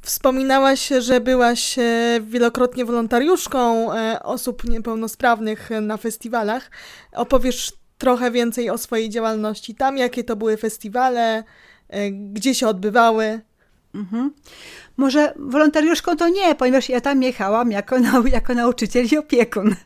Wspominałaś, 0.00 0.88
że 0.98 1.20
byłaś 1.20 1.78
e, 1.78 2.20
wielokrotnie 2.22 2.84
wolontariuszką 2.84 3.92
e, 3.92 4.22
osób 4.22 4.64
niepełnosprawnych 4.64 5.70
na 5.82 5.96
festiwalach. 5.96 6.70
Opowiesz 7.12 7.72
trochę 7.98 8.30
więcej 8.30 8.70
o 8.70 8.78
swojej 8.78 9.10
działalności 9.10 9.74
tam, 9.74 9.98
jakie 9.98 10.24
to 10.24 10.36
były 10.36 10.56
festiwale, 10.56 11.44
e, 11.88 12.10
gdzie 12.10 12.54
się 12.54 12.68
odbywały. 12.68 13.40
Mhm. 13.94 14.32
Może 14.96 15.34
wolontariuszką 15.36 16.16
to 16.16 16.28
nie, 16.28 16.54
ponieważ 16.54 16.88
ja 16.88 17.00
tam 17.00 17.22
jechałam 17.22 17.70
jako, 17.70 17.98
nau 18.00 18.26
jako 18.26 18.54
nauczyciel 18.54 19.06
i 19.12 19.16
opiekun. 19.16 19.76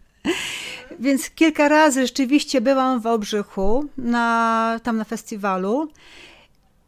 Więc 1.00 1.30
kilka 1.30 1.68
razy 1.68 2.06
rzeczywiście 2.06 2.60
byłam 2.60 3.00
w 3.00 3.06
Obrzychu, 3.06 3.84
na, 3.98 4.80
tam 4.82 4.96
na 4.96 5.04
festiwalu 5.04 5.88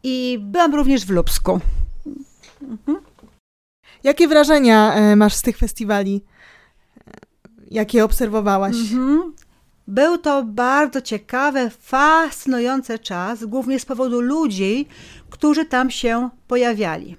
i 0.02 0.38
byłam 0.40 0.74
również 0.74 1.04
w 1.04 1.10
Lubsku. 1.10 1.60
Mhm. 2.62 2.98
Jakie 4.04 4.28
wrażenia 4.28 4.94
e, 4.94 5.16
masz 5.16 5.34
z 5.34 5.42
tych 5.42 5.58
festiwali? 5.58 6.22
jakie 7.70 8.04
obserwowałaś? 8.04 8.76
Mhm. 8.76 9.32
Był 9.86 10.18
to 10.18 10.42
bardzo 10.42 11.00
ciekawy, 11.00 11.70
fascynujący 11.80 12.98
czas, 12.98 13.44
głównie 13.44 13.80
z 13.80 13.84
powodu 13.84 14.20
ludzi, 14.20 14.86
którzy 15.30 15.64
tam 15.64 15.90
się 15.90 16.30
pojawiali. 16.48 17.16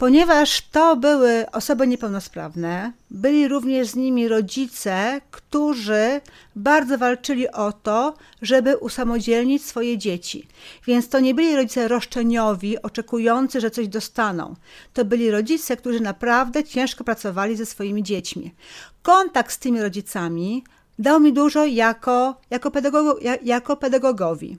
Ponieważ 0.00 0.68
to 0.72 0.96
były 0.96 1.50
osoby 1.52 1.86
niepełnosprawne, 1.86 2.92
byli 3.10 3.48
również 3.48 3.88
z 3.88 3.96
nimi 3.96 4.28
rodzice, 4.28 5.20
którzy 5.30 6.20
bardzo 6.56 6.98
walczyli 6.98 7.48
o 7.48 7.72
to, 7.72 8.14
żeby 8.42 8.76
usamodzielnić 8.76 9.64
swoje 9.64 9.98
dzieci. 9.98 10.48
Więc 10.86 11.08
to 11.08 11.20
nie 11.20 11.34
byli 11.34 11.56
rodzice 11.56 11.88
roszczeniowi, 11.88 12.82
oczekujący, 12.82 13.60
że 13.60 13.70
coś 13.70 13.88
dostaną. 13.88 14.54
To 14.92 15.04
byli 15.04 15.30
rodzice, 15.30 15.76
którzy 15.76 16.00
naprawdę 16.00 16.64
ciężko 16.64 17.04
pracowali 17.04 17.56
ze 17.56 17.66
swoimi 17.66 18.02
dziećmi. 18.02 18.54
Kontakt 19.02 19.52
z 19.52 19.58
tymi 19.58 19.82
rodzicami 19.82 20.64
dał 21.00 21.20
mi 21.20 21.32
dużo 21.32 21.64
jako, 21.64 22.40
jako, 22.50 22.70
pedagogo, 22.70 23.18
jako 23.42 23.76
pedagogowi. 23.76 24.58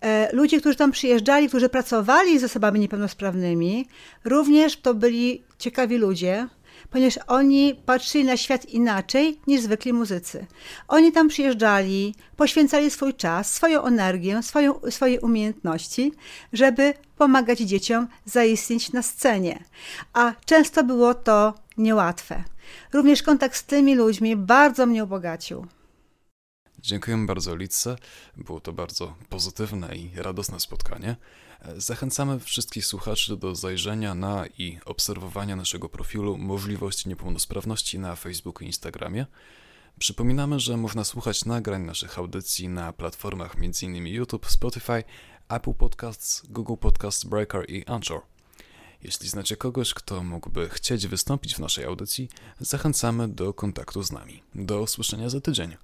E, 0.00 0.36
ludzie, 0.36 0.60
którzy 0.60 0.76
tam 0.76 0.92
przyjeżdżali, 0.92 1.48
którzy 1.48 1.68
pracowali 1.68 2.38
z 2.38 2.44
osobami 2.44 2.80
niepełnosprawnymi, 2.80 3.88
również 4.24 4.76
to 4.76 4.94
byli 4.94 5.42
ciekawi 5.58 5.96
ludzie, 5.96 6.48
ponieważ 6.90 7.18
oni 7.26 7.74
patrzyli 7.86 8.24
na 8.24 8.36
świat 8.36 8.64
inaczej 8.64 9.40
niż 9.46 9.60
zwykli 9.60 9.92
muzycy. 9.92 10.46
Oni 10.88 11.12
tam 11.12 11.28
przyjeżdżali, 11.28 12.14
poświęcali 12.36 12.90
swój 12.90 13.14
czas, 13.14 13.52
swoją 13.52 13.84
energię, 13.84 14.42
swoją, 14.42 14.80
swoje 14.90 15.20
umiejętności, 15.20 16.12
żeby 16.52 16.94
pomagać 17.16 17.58
dzieciom 17.58 18.06
zaistnieć 18.24 18.92
na 18.92 19.02
scenie. 19.02 19.64
A 20.12 20.32
często 20.46 20.84
było 20.84 21.14
to 21.14 21.54
niełatwe. 21.76 22.44
Również 22.92 23.22
kontakt 23.22 23.56
z 23.56 23.64
tymi 23.64 23.94
ludźmi 23.94 24.36
bardzo 24.36 24.86
mnie 24.86 25.04
ubogacił. 25.04 25.66
Dziękujemy 26.78 27.26
bardzo 27.26 27.56
Litce. 27.56 27.96
Było 28.36 28.60
to 28.60 28.72
bardzo 28.72 29.14
pozytywne 29.28 29.96
i 29.96 30.10
radosne 30.16 30.60
spotkanie. 30.60 31.16
Zachęcamy 31.76 32.40
wszystkich 32.40 32.86
słuchaczy 32.86 33.36
do 33.36 33.54
zajrzenia 33.54 34.14
na 34.14 34.46
i 34.58 34.78
obserwowania 34.84 35.56
naszego 35.56 35.88
profilu 35.88 36.38
Możliwości 36.38 37.08
Niepełnosprawności 37.08 37.98
na 37.98 38.16
Facebooku 38.16 38.64
i 38.64 38.66
Instagramie. 38.66 39.26
Przypominamy, 39.98 40.60
że 40.60 40.76
można 40.76 41.04
słuchać 41.04 41.44
nagrań 41.44 41.82
naszych 41.82 42.18
audycji 42.18 42.68
na 42.68 42.92
platformach 42.92 43.54
m.in. 43.56 44.06
YouTube, 44.06 44.50
Spotify, 44.50 45.04
Apple 45.48 45.74
Podcasts, 45.74 46.42
Google 46.48 46.76
Podcasts, 46.76 47.24
Breaker 47.24 47.70
i 47.70 47.84
Anchor. 47.86 48.20
Jeśli 49.02 49.28
znacie 49.28 49.56
kogoś, 49.56 49.94
kto 49.94 50.22
mógłby 50.22 50.68
chcieć 50.68 51.06
wystąpić 51.06 51.54
w 51.54 51.58
naszej 51.58 51.84
audycji, 51.84 52.28
zachęcamy 52.60 53.28
do 53.28 53.54
kontaktu 53.54 54.02
z 54.02 54.12
nami. 54.12 54.42
Do 54.54 54.82
usłyszenia 54.82 55.28
za 55.28 55.40
tydzień. 55.40 55.76